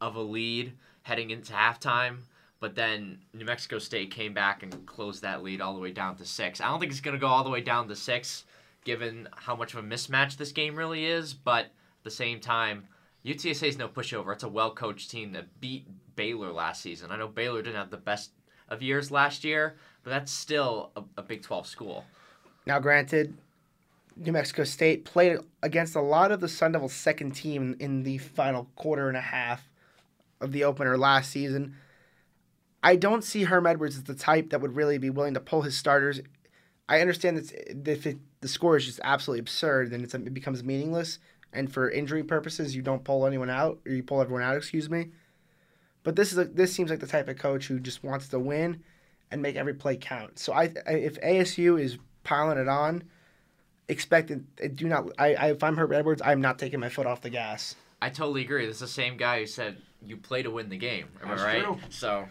of 0.00 0.16
a 0.16 0.20
lead 0.20 0.72
heading 1.02 1.30
into 1.30 1.52
halftime, 1.52 2.22
but 2.58 2.74
then 2.74 3.20
New 3.34 3.44
Mexico 3.44 3.78
State 3.78 4.10
came 4.10 4.34
back 4.34 4.64
and 4.64 4.84
closed 4.84 5.22
that 5.22 5.44
lead 5.44 5.60
all 5.60 5.74
the 5.74 5.80
way 5.80 5.92
down 5.92 6.16
to 6.16 6.24
six. 6.24 6.60
I 6.60 6.66
don't 6.66 6.80
think 6.80 6.90
it's 6.90 7.00
to 7.00 7.16
go 7.18 7.28
all 7.28 7.44
the 7.44 7.50
way 7.50 7.60
down 7.60 7.86
to 7.86 7.94
six, 7.94 8.46
given 8.84 9.28
how 9.36 9.54
much 9.54 9.74
of 9.74 9.84
a 9.84 9.86
mismatch 9.86 10.36
this 10.36 10.50
game 10.50 10.74
really 10.74 11.06
is. 11.06 11.34
But 11.34 11.66
at 11.66 12.02
the 12.02 12.10
same 12.10 12.40
time, 12.40 12.88
UTSA 13.24 13.68
is 13.68 13.78
no 13.78 13.86
pushover. 13.86 14.32
It's 14.32 14.42
a 14.42 14.48
well 14.48 14.74
coached 14.74 15.08
team 15.08 15.30
that 15.34 15.60
beat 15.60 15.86
Baylor 16.16 16.50
last 16.50 16.82
season. 16.82 17.12
I 17.12 17.16
know 17.16 17.28
Baylor 17.28 17.62
didn't 17.62 17.76
have 17.76 17.90
the 17.90 17.96
best 17.96 18.32
of 18.68 18.82
years 18.82 19.12
last 19.12 19.44
year, 19.44 19.76
but 20.02 20.10
that's 20.10 20.32
still 20.32 20.90
a, 20.96 21.02
a 21.18 21.22
Big 21.22 21.42
12 21.42 21.68
school. 21.68 22.04
Now, 22.66 22.78
granted, 22.78 23.36
New 24.16 24.32
Mexico 24.32 24.64
State 24.64 25.04
played 25.04 25.38
against 25.62 25.96
a 25.96 26.00
lot 26.00 26.32
of 26.32 26.40
the 26.40 26.48
Sun 26.48 26.72
Devils' 26.72 26.92
second 26.92 27.32
team 27.32 27.76
in 27.80 28.02
the 28.02 28.18
final 28.18 28.68
quarter 28.76 29.08
and 29.08 29.16
a 29.16 29.22
half 29.22 29.68
of 30.40 30.52
the 30.52 30.64
opener 30.64 30.96
last 30.98 31.30
season. 31.30 31.76
I 32.82 32.96
don't 32.96 33.22
see 33.22 33.44
Herm 33.44 33.66
Edwards 33.66 33.96
as 33.96 34.04
the 34.04 34.14
type 34.14 34.50
that 34.50 34.60
would 34.60 34.74
really 34.74 34.98
be 34.98 35.10
willing 35.10 35.34
to 35.34 35.40
pull 35.40 35.62
his 35.62 35.76
starters. 35.76 36.20
I 36.88 37.00
understand 37.00 37.38
that 37.38 37.88
if 37.88 38.06
it, 38.06 38.18
the 38.40 38.48
score 38.48 38.76
is 38.76 38.86
just 38.86 39.00
absolutely 39.04 39.40
absurd, 39.40 39.90
then 39.90 40.02
it 40.02 40.34
becomes 40.34 40.64
meaningless. 40.64 41.18
And 41.52 41.72
for 41.72 41.90
injury 41.90 42.24
purposes, 42.24 42.74
you 42.74 42.82
don't 42.82 43.04
pull 43.04 43.26
anyone 43.26 43.50
out, 43.50 43.78
or 43.86 43.92
you 43.92 44.02
pull 44.02 44.20
everyone 44.20 44.42
out. 44.42 44.56
Excuse 44.56 44.90
me. 44.90 45.10
But 46.02 46.16
this 46.16 46.32
is 46.32 46.38
a, 46.38 46.44
this 46.44 46.72
seems 46.72 46.90
like 46.90 47.00
the 47.00 47.06
type 47.06 47.28
of 47.28 47.38
coach 47.38 47.66
who 47.66 47.78
just 47.78 48.02
wants 48.02 48.28
to 48.28 48.38
win 48.38 48.82
and 49.30 49.40
make 49.40 49.56
every 49.56 49.74
play 49.74 49.96
count. 49.96 50.38
So 50.38 50.52
I 50.52 50.64
if 50.86 51.20
ASU 51.20 51.80
is 51.80 51.98
piling 52.24 52.58
it 52.58 52.68
on, 52.68 53.04
expect 53.88 54.30
it. 54.30 54.76
Do 54.76 54.88
not. 54.88 55.08
I, 55.18 55.34
I 55.34 55.50
if 55.52 55.62
I'm 55.62 55.76
Herm 55.76 55.92
Edwards, 55.92 56.22
I'm 56.24 56.40
not 56.40 56.58
taking 56.58 56.80
my 56.80 56.88
foot 56.88 57.06
off 57.06 57.20
the 57.20 57.30
gas. 57.30 57.74
I 58.00 58.08
totally 58.10 58.42
agree. 58.42 58.66
This 58.66 58.76
is 58.76 58.80
the 58.80 58.88
same 58.88 59.16
guy 59.16 59.40
who 59.40 59.46
said 59.46 59.76
you 60.04 60.16
play 60.16 60.42
to 60.42 60.50
win 60.50 60.68
the 60.68 60.76
game. 60.76 61.06
Am 61.22 61.28
That's 61.28 61.42
I 61.42 61.44
right? 61.44 61.64
true. 61.64 61.78
So 61.90 62.26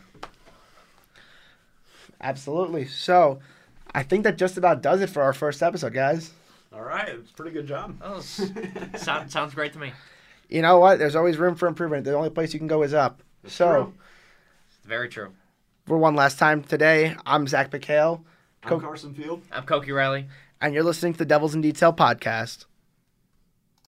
Absolutely. 2.21 2.85
So, 2.85 3.39
I 3.93 4.03
think 4.03 4.23
that 4.23 4.37
just 4.37 4.57
about 4.57 4.81
does 4.81 5.01
it 5.01 5.09
for 5.09 5.23
our 5.23 5.33
first 5.33 5.63
episode, 5.63 5.93
guys. 5.93 6.31
All 6.73 6.81
right, 6.83 7.09
it's 7.09 7.31
a 7.31 7.33
pretty 7.33 7.51
good 7.51 7.67
job. 7.67 7.99
that 7.99 8.11
was, 8.11 8.51
sound, 8.95 9.31
sounds 9.31 9.53
great 9.53 9.73
to 9.73 9.79
me. 9.79 9.91
You 10.47 10.61
know 10.61 10.79
what? 10.79 10.99
There's 10.99 11.15
always 11.15 11.37
room 11.37 11.55
for 11.55 11.67
improvement. 11.67 12.05
The 12.05 12.13
only 12.13 12.29
place 12.29 12.53
you 12.53 12.59
can 12.59 12.67
go 12.67 12.83
is 12.83 12.93
up. 12.93 13.23
That's 13.43 13.55
so, 13.55 13.71
true. 13.71 13.93
Very 14.85 15.09
true. 15.09 15.31
for 15.85 15.97
one 15.97 16.15
last 16.15 16.37
time 16.37 16.63
today, 16.63 17.15
I'm 17.25 17.47
Zach 17.47 17.71
McHale, 17.71 18.23
I'm 18.63 18.69
Co- 18.69 18.79
Carson 18.79 19.13
Field. 19.13 19.41
I'm 19.51 19.63
Koki 19.63 19.91
Riley. 19.91 20.27
and 20.61 20.73
you're 20.73 20.83
listening 20.83 21.13
to 21.13 21.19
the 21.19 21.25
Devils 21.25 21.55
in 21.55 21.61
Detail 21.61 21.93
podcast. 21.93 22.65